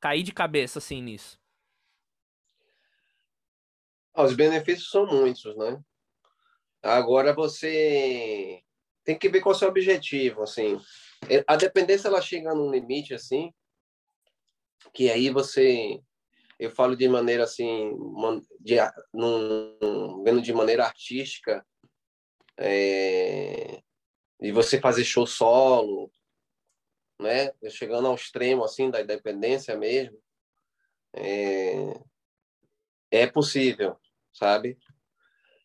[0.00, 1.40] cair de cabeça assim nisso?
[4.12, 5.80] Ah, os benefícios são muitos, né?
[6.82, 8.60] Agora você
[9.04, 10.76] tem que ver qual é o seu objetivo, assim.
[11.46, 13.54] A dependência ela chega num limite assim,
[14.92, 16.00] que aí você
[16.58, 17.96] eu falo de maneira assim,
[18.58, 18.74] de,
[19.14, 21.64] num, vendo de maneira artística,
[22.58, 23.84] é,
[24.40, 26.10] e você fazer show solo,
[27.20, 27.52] né?
[27.70, 30.18] Chegando ao extremo assim da independência mesmo,
[31.14, 32.00] é,
[33.10, 33.96] é possível,
[34.32, 34.78] sabe?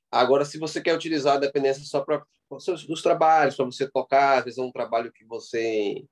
[0.09, 4.45] Agora, se você quer utilizar a dependência só para os trabalhos, para você tocar, às
[4.45, 6.05] vezes é um trabalho que você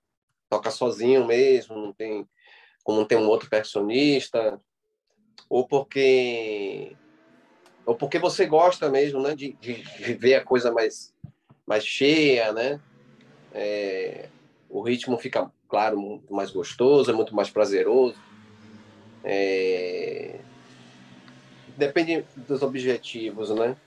[0.49, 2.28] toca sozinho mesmo, não tem
[2.84, 4.60] como tem um outro percussionista,
[5.49, 6.95] ou porque
[7.86, 11.14] ou porque você gosta mesmo, né, de, de viver a coisa mais
[11.70, 12.82] mais cheia, né?
[13.53, 14.28] É,
[14.67, 18.17] o ritmo fica, claro, muito mais gostoso, é muito mais prazeroso.
[19.24, 20.39] É,
[21.78, 23.78] depende dos objetivos, né?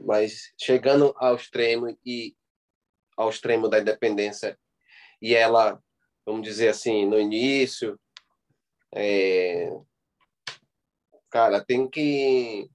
[0.00, 2.36] Mas chegando ao extremo e
[3.16, 4.58] ao extremo da independência
[5.22, 5.80] e ela,
[6.26, 8.00] vamos dizer assim, no início,
[8.92, 9.70] é...
[11.30, 12.68] cara, tem que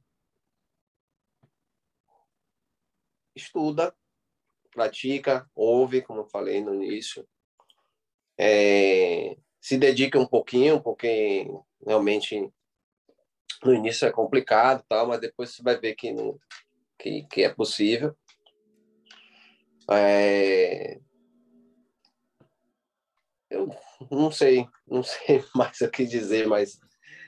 [3.36, 3.94] estuda,
[4.74, 7.28] pratica, ouve, como eu falei no início,
[8.38, 9.38] é...
[9.62, 11.48] se dedica um pouquinho, porque
[11.86, 12.52] realmente
[13.64, 16.38] no início é complicado, tal, mas depois você vai ver que, não,
[17.00, 18.16] que, que é possível.
[19.90, 21.00] É...
[23.50, 23.70] Eu
[24.10, 26.80] não sei, não sei mais o que dizer, mas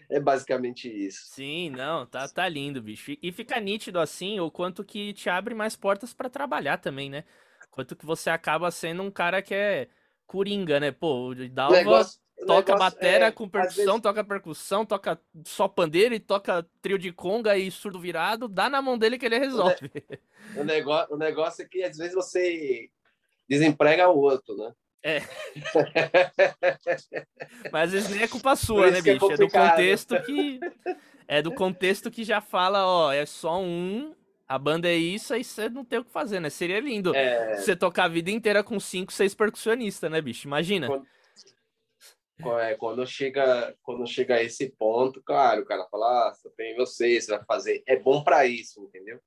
[0.10, 1.26] é basicamente isso.
[1.28, 3.16] Sim, não, tá, tá lindo, bicho.
[3.22, 7.24] E fica nítido assim o quanto que te abre mais portas para trabalhar também, né?
[7.72, 9.88] Quanto que você acaba sendo um cara que é
[10.26, 10.92] coringa, né?
[10.92, 14.02] Pô, o Dalva negócio, toca negócio, batera é, com percussão, vezes...
[14.02, 18.82] toca percussão, toca só pandeiro e toca trio de conga e surdo virado, dá na
[18.82, 19.92] mão dele que ele resolve.
[20.56, 20.62] O, ne...
[20.62, 22.90] o, negócio, o negócio é que às vezes você
[23.48, 24.74] desemprega o outro, né?
[25.06, 25.22] É.
[27.72, 29.30] Mas às vezes nem é culpa sua, né, é bicho?
[29.30, 30.60] É, é, do contexto que.
[31.28, 34.16] É do contexto que já fala, ó, é só um,
[34.48, 36.50] a banda é isso, aí você não tem o que fazer, né?
[36.50, 37.56] Seria lindo é...
[37.56, 40.48] você tocar a vida inteira com cinco, seis percussionistas, né, bicho?
[40.48, 40.88] Imagina.
[42.42, 46.50] Quando, é, quando chega quando chega a esse ponto, claro, o cara fala, ah, só
[46.58, 47.84] tem você, você vai fazer.
[47.86, 49.20] É bom para isso, entendeu?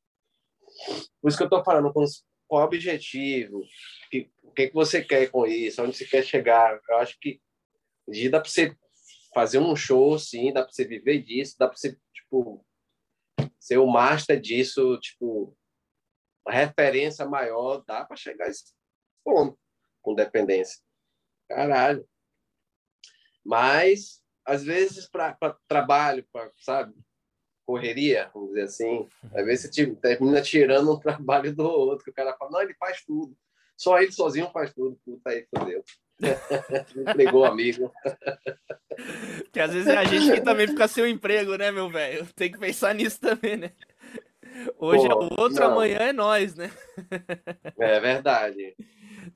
[1.21, 2.05] Por isso que eu tô falando, com
[2.49, 3.63] qual o objetivo,
[4.11, 4.29] que,
[4.59, 6.81] que, que você quer com isso, onde você quer chegar.
[6.89, 7.41] Eu acho que
[8.29, 8.77] dá para você
[9.33, 12.65] fazer um show, sim, dá para você viver disso, dá para você, tipo,
[13.61, 15.57] ser o master disso, tipo,
[16.49, 18.75] referência maior, dá para chegar a esse
[19.25, 19.57] ponto
[20.03, 20.81] com dependência.
[21.49, 22.09] Caralho.
[23.45, 25.37] Mas, às vezes, para
[25.69, 26.95] trabalho, pra, sabe?
[27.65, 29.07] correria, vamos dizer assim.
[29.35, 32.75] Às vezes você termina tirando um trabalho do outro, que o cara fala, não, ele
[32.75, 33.37] faz tudo.
[33.79, 34.99] Só ele sozinho faz tudo.
[35.05, 35.85] Puta aí, fodeu.
[37.09, 37.93] Entregou amigo.
[39.53, 42.27] Que às vezes é a gente que também fica sem o emprego, né, meu velho?
[42.35, 43.73] Tem que pensar nisso também, né?
[44.77, 45.73] Hoje é Pô, é o outro, não.
[45.73, 46.73] amanhã é nós, né?
[47.79, 48.75] É verdade.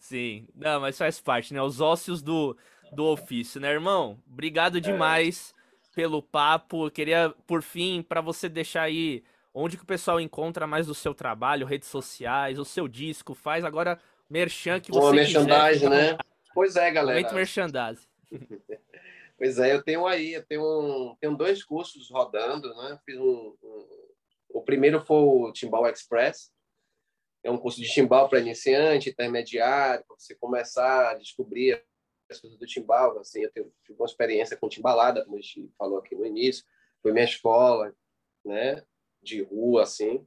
[0.01, 1.62] Sim, não, mas faz parte, né?
[1.62, 2.57] Os ócios do,
[2.93, 4.18] do ofício, né, irmão?
[4.28, 4.80] Obrigado é.
[4.80, 5.55] demais.
[5.57, 5.62] É
[5.95, 6.86] pelo papo.
[6.86, 9.22] Eu queria, por fim, para você deixar aí
[9.55, 13.64] onde que o pessoal encontra mais do seu trabalho, redes sociais, o seu disco, faz
[13.64, 13.99] agora
[14.33, 16.16] merchan que você Pô, merchandising, né?
[16.55, 17.20] Pois é, galera.
[17.20, 18.07] Muito merchandising.
[19.37, 22.99] pois é, eu tenho aí, eu tenho, um, tenho dois cursos rodando, né?
[23.05, 23.89] Fiz um, um,
[24.55, 26.51] o primeiro foi o Timbal Express,
[27.45, 31.85] é um curso de timbal para iniciante, intermediário, para você começar a descobrir
[32.30, 35.70] as coisas do timbal, assim, eu tenho, tive uma experiência com timbalada, como a gente
[35.76, 36.64] falou aqui no início,
[37.03, 37.93] foi minha escola,
[38.45, 38.83] né,
[39.20, 40.24] de rua, assim.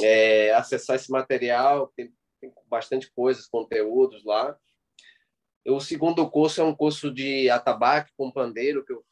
[0.00, 2.12] É, acessar esse material, tem,
[2.42, 4.58] tem bastante coisas, conteúdos lá.
[5.64, 9.04] O segundo curso é um curso de atabaque com pandeiro, que eu,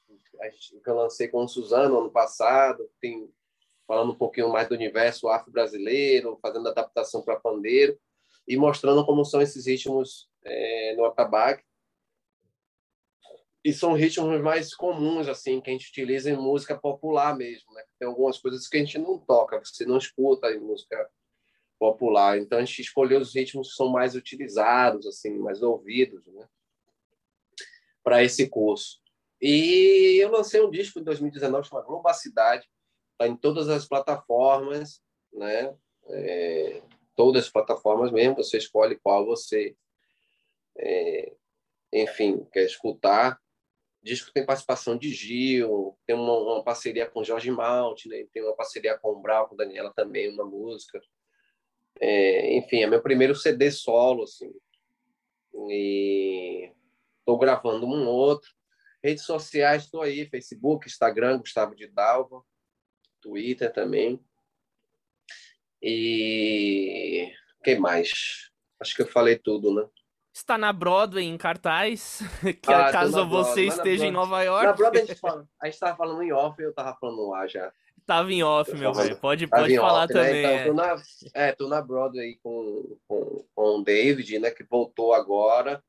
[0.83, 3.33] que eu lancei com o Suzano ano passado, tem
[3.87, 7.99] falando um pouquinho mais do universo afro-brasileiro, fazendo adaptação para pandeiro.
[8.49, 11.62] e mostrando como são esses ritmos é, no atabaque.
[13.62, 17.83] E são ritmos mais comuns, assim, que a gente utiliza em música popular mesmo, né?
[17.99, 21.09] Tem algumas coisas que a gente não toca, você não escuta em música
[21.81, 22.39] popular.
[22.39, 26.47] Então a gente escolheu os ritmos que são mais utilizados, assim, mais ouvidos, né?
[28.05, 29.01] Para esse curso.
[29.41, 32.68] E eu lancei um disco em 2019 chamado Globacidade,
[33.12, 35.03] está em todas as plataformas,
[35.33, 35.74] né?
[36.09, 36.83] É,
[37.16, 39.74] todas as plataformas mesmo, você escolhe qual você,
[40.76, 41.33] é,
[41.93, 43.41] enfim, quer escutar.
[44.03, 48.26] O disco tem participação de Gil, tem uma, uma parceria com Jorge Malte, né?
[48.33, 51.01] tem uma parceria com o Brau, com Daniela também, uma música.
[52.01, 54.51] É, enfim, é meu primeiro CD solo, assim.
[55.69, 56.73] E
[57.19, 58.51] estou gravando um outro.
[59.03, 62.43] Redes sociais, estou aí, Facebook, Instagram, Gustavo de Dalva,
[63.21, 64.21] Twitter também.
[65.83, 67.33] E
[67.65, 68.51] que mais?
[68.79, 69.87] Acho que eu falei tudo, né?
[70.33, 72.21] Está na Broadway em cartaz,
[72.63, 74.65] que ah, caso você esteja em Nova York.
[74.65, 77.35] Na Broadway a gente, fala, a gente tava falando em off e eu tava falando
[77.35, 77.73] ar já.
[78.11, 79.17] Tava em off, eu meu velho.
[79.19, 80.43] Pode, pode falar off, também.
[80.43, 80.63] Né?
[80.63, 80.67] Então, é.
[80.67, 81.03] Tô na,
[81.33, 85.81] é, tô na Broadway com, com, com o David, né, que voltou agora.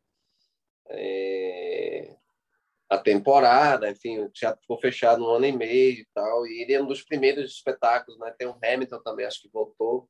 [0.88, 2.15] É,
[2.88, 6.74] a temporada, enfim, o teatro ficou fechado um ano e meio e tal, e ele
[6.74, 8.32] é um dos primeiros espetáculos, né?
[8.38, 10.07] Tem o Hamilton também, acho que voltou.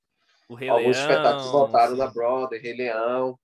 [0.50, 2.00] Alguns Leão, espetáculos voltaram sim.
[2.00, 3.40] na Broadway, Rei Leão.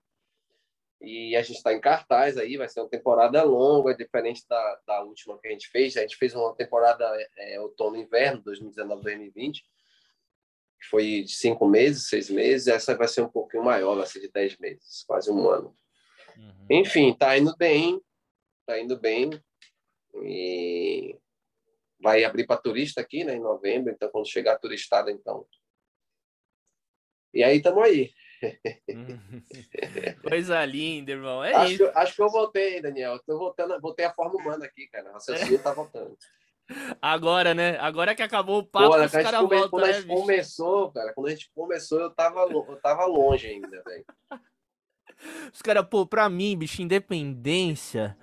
[0.99, 5.03] E a gente está em cartaz aí, vai ser uma temporada longa, diferente da, da
[5.03, 5.95] última que a gente fez.
[5.95, 7.05] A gente fez uma temporada
[7.37, 12.67] é, outono-inverno, 2019-2020, que foi de cinco meses, seis meses.
[12.67, 15.75] Essa vai ser um pouquinho maior, vai ser de dez meses, quase um ano.
[16.35, 16.65] Uhum.
[16.69, 18.01] Enfim, tá indo bem,
[18.65, 19.29] tá indo bem.
[20.23, 21.15] E
[21.99, 23.91] vai abrir para turista aqui, né, em novembro.
[23.91, 25.47] Então, quando chegar a turistada, então.
[27.31, 28.11] E aí, estamos aí.
[30.27, 31.43] Coisa linda, irmão.
[31.43, 31.91] É acho, isso.
[31.91, 33.15] Que, acho que eu voltei, Daniel.
[33.15, 35.09] Estou voltando, voltei a forma humana aqui, cara.
[35.09, 36.17] O raciocínio tá voltando.
[37.01, 37.77] Agora, né?
[37.79, 41.13] Agora que acabou o papo, Pô, os caras voltam, Quando né, a gente começou, cara,
[41.13, 44.05] quando a gente começou, eu tava, eu tava longe ainda, velho.
[45.51, 48.15] Os caras, pô, pra mim, bicho, independência.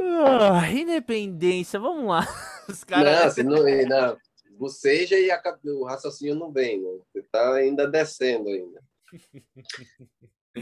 [0.00, 2.26] Ah, independência, vamos lá.
[2.66, 3.36] Os caras.
[3.36, 4.16] Não, não, não,
[4.62, 6.88] boceja e a, o raciocínio não vem, né?
[7.12, 8.80] Você tá ainda descendo ainda.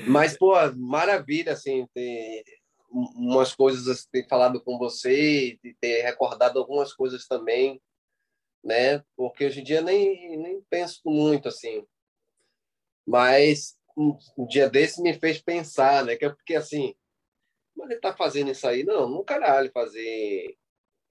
[0.07, 2.44] Mas, pô, maravilha, assim, ter
[2.90, 7.80] umas coisas, assim, ter falado com você, ter recordado algumas coisas também,
[8.62, 9.03] né?
[9.16, 11.86] Porque hoje em dia nem, nem penso muito, assim.
[13.07, 16.16] Mas um, um dia desse me fez pensar, né?
[16.16, 16.94] Que é porque, assim,
[17.76, 18.84] mas ele tá fazendo isso aí?
[18.84, 20.57] Não, no caralho, fazer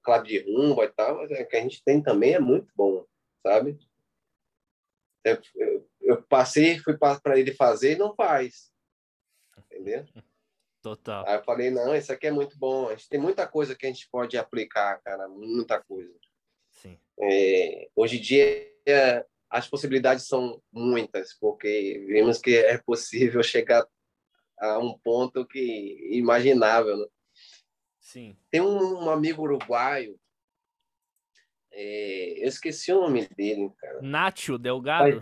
[0.03, 3.05] clave de rumba e tal, mas é que a gente tem também é muito bom,
[3.45, 3.77] sabe?
[5.23, 5.78] Eu, eu,
[6.09, 8.71] eu passei, fui para ele fazer e não faz.
[9.57, 10.05] Entendeu?
[10.81, 11.27] Total.
[11.27, 12.87] Aí eu falei, não, isso aqui é muito bom.
[12.87, 16.11] A gente tem muita coisa que a gente pode aplicar, cara, muita coisa.
[16.71, 16.97] Sim.
[17.19, 23.85] É, hoje em dia, as possibilidades são muitas, porque vimos que é possível chegar
[24.57, 26.97] a um ponto que imaginável.
[26.97, 27.05] Né?
[27.99, 28.37] Sim.
[28.49, 30.19] Tem um, um amigo uruguaio,
[31.81, 34.01] é, eu esqueci o nome dele, cara.
[34.01, 35.21] Nacho Delgado?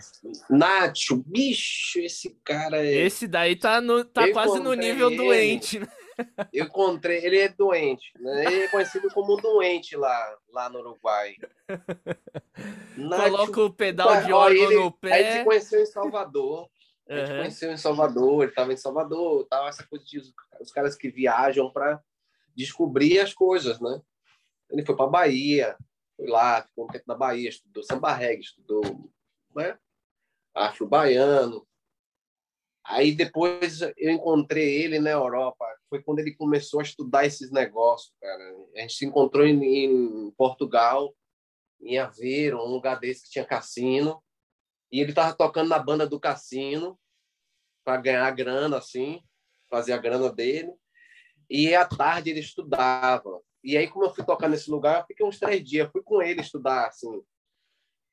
[0.50, 3.06] Nacho, bicho, esse cara é...
[3.06, 5.88] Esse daí tá, no, tá quase no nível ele, doente, né?
[6.52, 8.46] Eu encontrei, ele é doente, né?
[8.46, 11.36] Ele é conhecido como doente lá, lá no Uruguai.
[12.98, 15.14] Nacho, Coloca o pedal de órgão ele, no pé.
[15.14, 16.68] Aí se conheceu em Salvador.
[17.08, 17.38] A gente uhum.
[17.38, 20.20] conheceu em Salvador, ele estava em Salvador, tal, essa coisa de
[20.60, 22.02] os caras que viajam para
[22.56, 24.02] descobrir as coisas, né?
[24.72, 25.78] Ele foi para Bahia,
[26.18, 28.82] foi lá, ficou um tempo na Bahia, estudou samba reggae, estudou
[29.56, 29.78] né?
[30.54, 31.66] afro-baiano.
[32.84, 38.14] Aí depois eu encontrei ele na Europa, foi quando ele começou a estudar esses negócios,
[38.20, 38.56] cara.
[38.76, 41.14] A gente se encontrou em, em Portugal,
[41.82, 44.24] em Aveiro, um lugar desse que tinha cassino.
[44.92, 46.98] E ele estava tocando na banda do cassino
[47.84, 49.22] para ganhar grana, assim,
[49.70, 50.74] fazer a grana dele.
[51.50, 53.42] E à tarde ele estudava.
[53.68, 55.92] E aí, como eu fui tocar nesse lugar, eu fiquei uns três dias.
[55.92, 57.22] Fui com ele estudar, assim,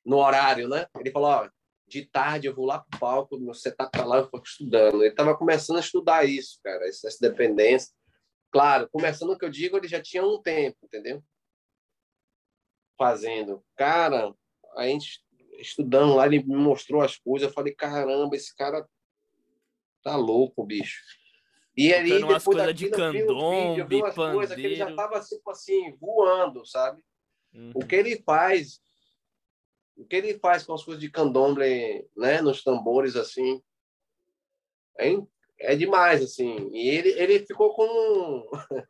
[0.04, 0.88] no horário, né?
[0.98, 1.48] Ele falou: ó,
[1.86, 5.00] de tarde eu vou lá pro palco, você tá para lá, eu fico estudando.
[5.00, 7.94] Ele estava começando a estudar isso, cara, essa dependência.
[8.50, 11.22] Claro, começando o que eu digo, ele já tinha um tempo, entendeu?
[12.98, 13.64] Fazendo.
[13.76, 14.34] Cara,
[14.76, 15.24] a gente
[15.60, 17.46] estudando lá, ele me mostrou as coisas.
[17.46, 18.84] Eu falei, caramba, esse cara
[20.02, 21.00] tá louco, bicho.
[21.76, 26.64] E ali, depois coisas de candombe, umas coisas que ele já tava tipo assim, voando,
[26.64, 27.02] sabe?
[27.52, 27.72] Uhum.
[27.74, 28.80] O que ele faz,
[29.96, 33.60] o que ele faz com as coisas de candomblé, né, nos tambores assim,
[34.96, 35.16] É,
[35.58, 36.70] é demais, assim.
[36.72, 38.48] E ele, ele ficou com.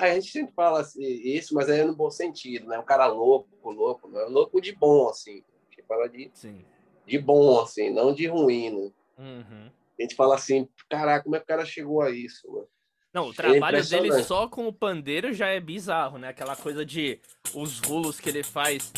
[0.00, 2.78] A gente sempre fala assim, isso, mas é no bom sentido, né?
[2.78, 4.22] Um cara louco, louco, né?
[4.22, 5.44] louco de bom, assim.
[5.50, 6.64] A gente fala de, Sim.
[7.06, 8.92] de bom, assim, não de ruim, né?
[9.18, 9.70] Uhum.
[9.98, 12.68] A gente fala assim, caraca, como é que o cara chegou a isso, mano?
[13.12, 16.28] Não, o é trabalho é dele só com o pandeiro já é bizarro, né?
[16.28, 17.18] Aquela coisa de
[17.54, 18.92] os rulos que ele faz.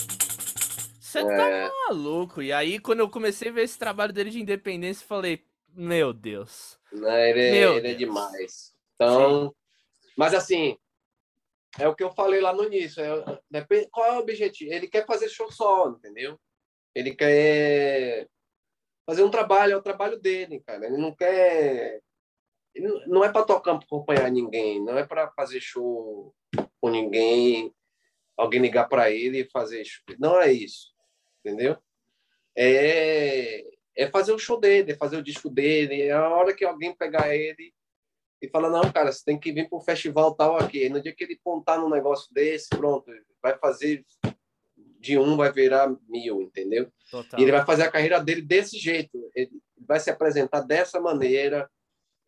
[1.01, 1.69] Você tá é...
[1.69, 2.43] tá maluco.
[2.43, 6.79] E aí, quando eu comecei a ver esse trabalho dele de independência, falei, meu Deus.
[6.93, 7.95] Não, ele, é, meu ele é Deus.
[7.95, 8.75] é demais.
[8.97, 9.55] Então, Sim.
[10.17, 10.77] mas assim,
[11.79, 13.01] é o que eu falei lá no início.
[13.01, 14.73] É, qual é o objetivo?
[14.73, 16.39] Ele quer fazer show só, entendeu?
[16.93, 18.27] Ele quer
[19.09, 20.85] fazer um trabalho, é o trabalho dele, cara.
[20.85, 22.03] Ele não quer
[23.07, 26.35] não é para tocar para acompanhar ninguém, não é para fazer show
[26.79, 27.75] com ninguém,
[28.37, 30.05] alguém ligar para ele e fazer show.
[30.19, 30.93] Não é isso,
[31.41, 31.79] entendeu?
[32.55, 33.65] É,
[33.97, 36.03] é fazer o show dele, é fazer o disco dele.
[36.03, 37.73] É a hora que alguém pegar ele
[38.43, 40.87] e fala não, cara, você tem que vir para o festival tal aqui.
[40.91, 43.11] No dia que ele contar num negócio desse, pronto,
[43.43, 44.05] vai fazer
[44.99, 46.91] de um vai virar mil, entendeu?
[47.11, 47.39] Total.
[47.39, 49.31] E ele vai fazer a carreira dele desse jeito.
[49.35, 49.51] Ele
[49.87, 51.69] vai se apresentar dessa maneira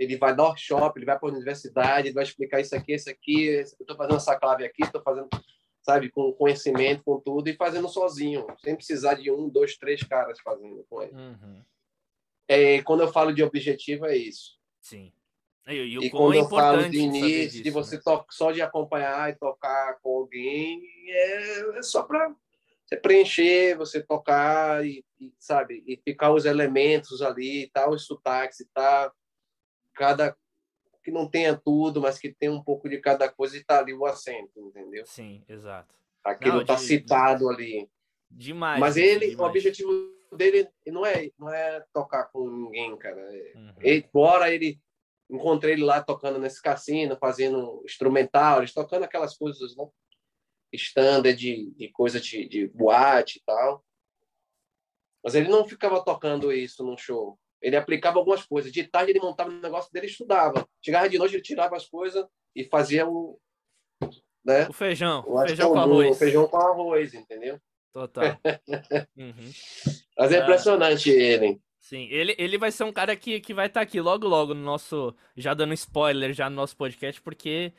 [0.01, 3.11] ele vai dar workshop, ele vai para a universidade, ele vai explicar isso aqui, isso
[3.11, 5.29] aqui, eu estou fazendo essa clave aqui, estou fazendo,
[5.83, 10.41] sabe, com conhecimento, com tudo, e fazendo sozinho, sem precisar de um, dois, três caras
[10.41, 11.13] fazendo com ele.
[11.13, 11.63] Uhum.
[12.49, 14.59] É, quando eu falo de objetivo, é isso.
[14.81, 15.13] Sim.
[15.69, 18.03] E, e, e quando é eu falo de início, de você né?
[18.03, 22.35] tocar, só de acompanhar e tocar com alguém, é, é só para
[22.91, 28.05] você preencher, você tocar e, e, sabe, e ficar os elementos ali e tal, os
[28.05, 29.15] sotaques e tal
[30.01, 30.35] cada
[31.03, 33.93] que não tenha tudo, mas que tenha um pouco de cada coisa e tá ali
[33.93, 35.05] o acento, entendeu?
[35.07, 35.95] Sim, exato.
[36.25, 37.55] Aquilo não, tá de, citado de...
[37.55, 37.91] ali.
[38.31, 38.81] Demais.
[38.81, 39.39] Mas ele, demais.
[39.39, 39.91] o objetivo
[40.33, 43.21] dele não é não é tocar com ninguém, cara.
[43.21, 43.75] É, uhum.
[43.81, 44.09] Ele,
[44.51, 44.81] ele
[45.29, 49.87] encontrei ele lá tocando nesse cassino, fazendo instrumental, eles tocando aquelas coisas, né?
[50.73, 53.85] Standard de, de coisa de, de boate e tal.
[55.23, 57.39] Mas ele não ficava tocando isso num show.
[57.61, 58.73] Ele aplicava algumas coisas.
[58.73, 60.67] De tarde ele montava o negócio dele e estudava.
[60.83, 63.39] Chegava de noite, ele tirava as coisas e fazia o.
[64.45, 64.67] Né?
[64.69, 65.25] O feijão.
[65.27, 66.11] O feijão com arroz.
[66.11, 67.61] O feijão com arroz, entendeu?
[67.93, 68.25] Total.
[69.17, 69.53] uhum.
[70.17, 70.43] Mas é ah.
[70.43, 71.61] impressionante ele.
[71.79, 74.55] Sim, ele, ele vai ser um cara que, que vai estar tá aqui logo, logo
[74.55, 75.15] no nosso.
[75.37, 77.73] Já dando spoiler já no nosso podcast, porque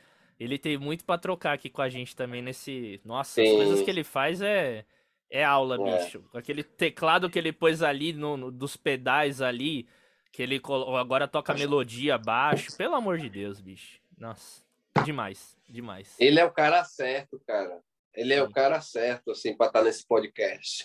[0.43, 2.99] ele tem muito para trocar aqui com a gente também nesse.
[3.05, 3.47] Nossa, Sim.
[3.47, 4.85] as coisas que ele faz é
[5.29, 6.03] é aula, é.
[6.03, 6.23] bicho.
[6.33, 9.87] Aquele teclado que ele pôs ali no, no, dos pedais ali,
[10.31, 10.59] que ele
[10.99, 12.75] agora toca melodia baixo.
[12.75, 14.01] Pelo amor de Deus, bicho.
[14.17, 14.63] Nossa,
[15.05, 16.15] demais, demais.
[16.19, 17.79] Ele é o cara certo, cara.
[18.13, 20.83] Ele é o cara certo, assim, para estar tá nesse podcast.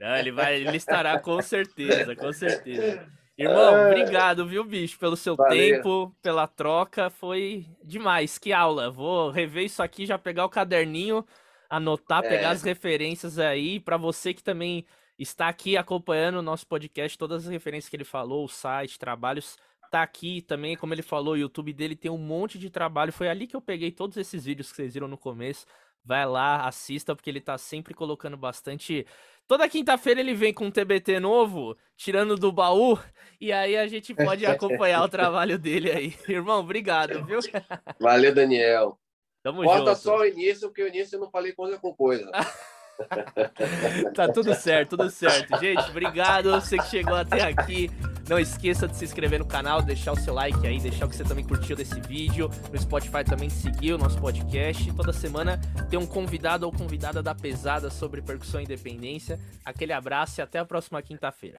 [0.00, 3.06] Não, ele vai, ele estará com certeza, com certeza.
[3.36, 3.86] Irmão, é.
[3.90, 5.56] obrigado, viu, bicho, pelo seu Valeu.
[5.56, 7.10] tempo, pela troca.
[7.10, 8.38] Foi demais.
[8.38, 8.90] Que aula.
[8.90, 11.24] Vou rever isso aqui, já pegar o caderninho
[11.68, 12.28] anotar, é.
[12.28, 14.84] pegar as referências aí, para você que também
[15.18, 19.56] está aqui acompanhando o nosso podcast, todas as referências que ele falou, o site, trabalhos,
[19.90, 23.28] tá aqui também, como ele falou, o YouTube dele tem um monte de trabalho, foi
[23.28, 25.66] ali que eu peguei todos esses vídeos que vocês viram no começo,
[26.04, 29.06] vai lá, assista, porque ele tá sempre colocando bastante...
[29.46, 32.98] Toda quinta-feira ele vem com um TBT novo, tirando do baú,
[33.40, 36.14] e aí a gente pode acompanhar o trabalho dele aí.
[36.28, 37.40] Irmão, obrigado, viu?
[38.00, 38.98] Valeu, Daniel.
[39.42, 39.96] Tamo Bota junto.
[39.96, 42.30] só o início, porque o início eu não falei coisa com coisa.
[44.14, 45.58] tá tudo certo, tudo certo.
[45.58, 46.50] Gente, obrigado.
[46.52, 47.90] Você que chegou até aqui.
[48.28, 51.16] Não esqueça de se inscrever no canal, deixar o seu like aí, deixar o que
[51.16, 52.50] você também curtiu desse vídeo.
[52.72, 54.90] No Spotify também seguir o nosso podcast.
[54.94, 55.60] Toda semana
[55.90, 59.38] tem um convidado ou convidada da pesada sobre percussão e independência.
[59.62, 61.52] Aquele abraço e até a próxima quinta-feira.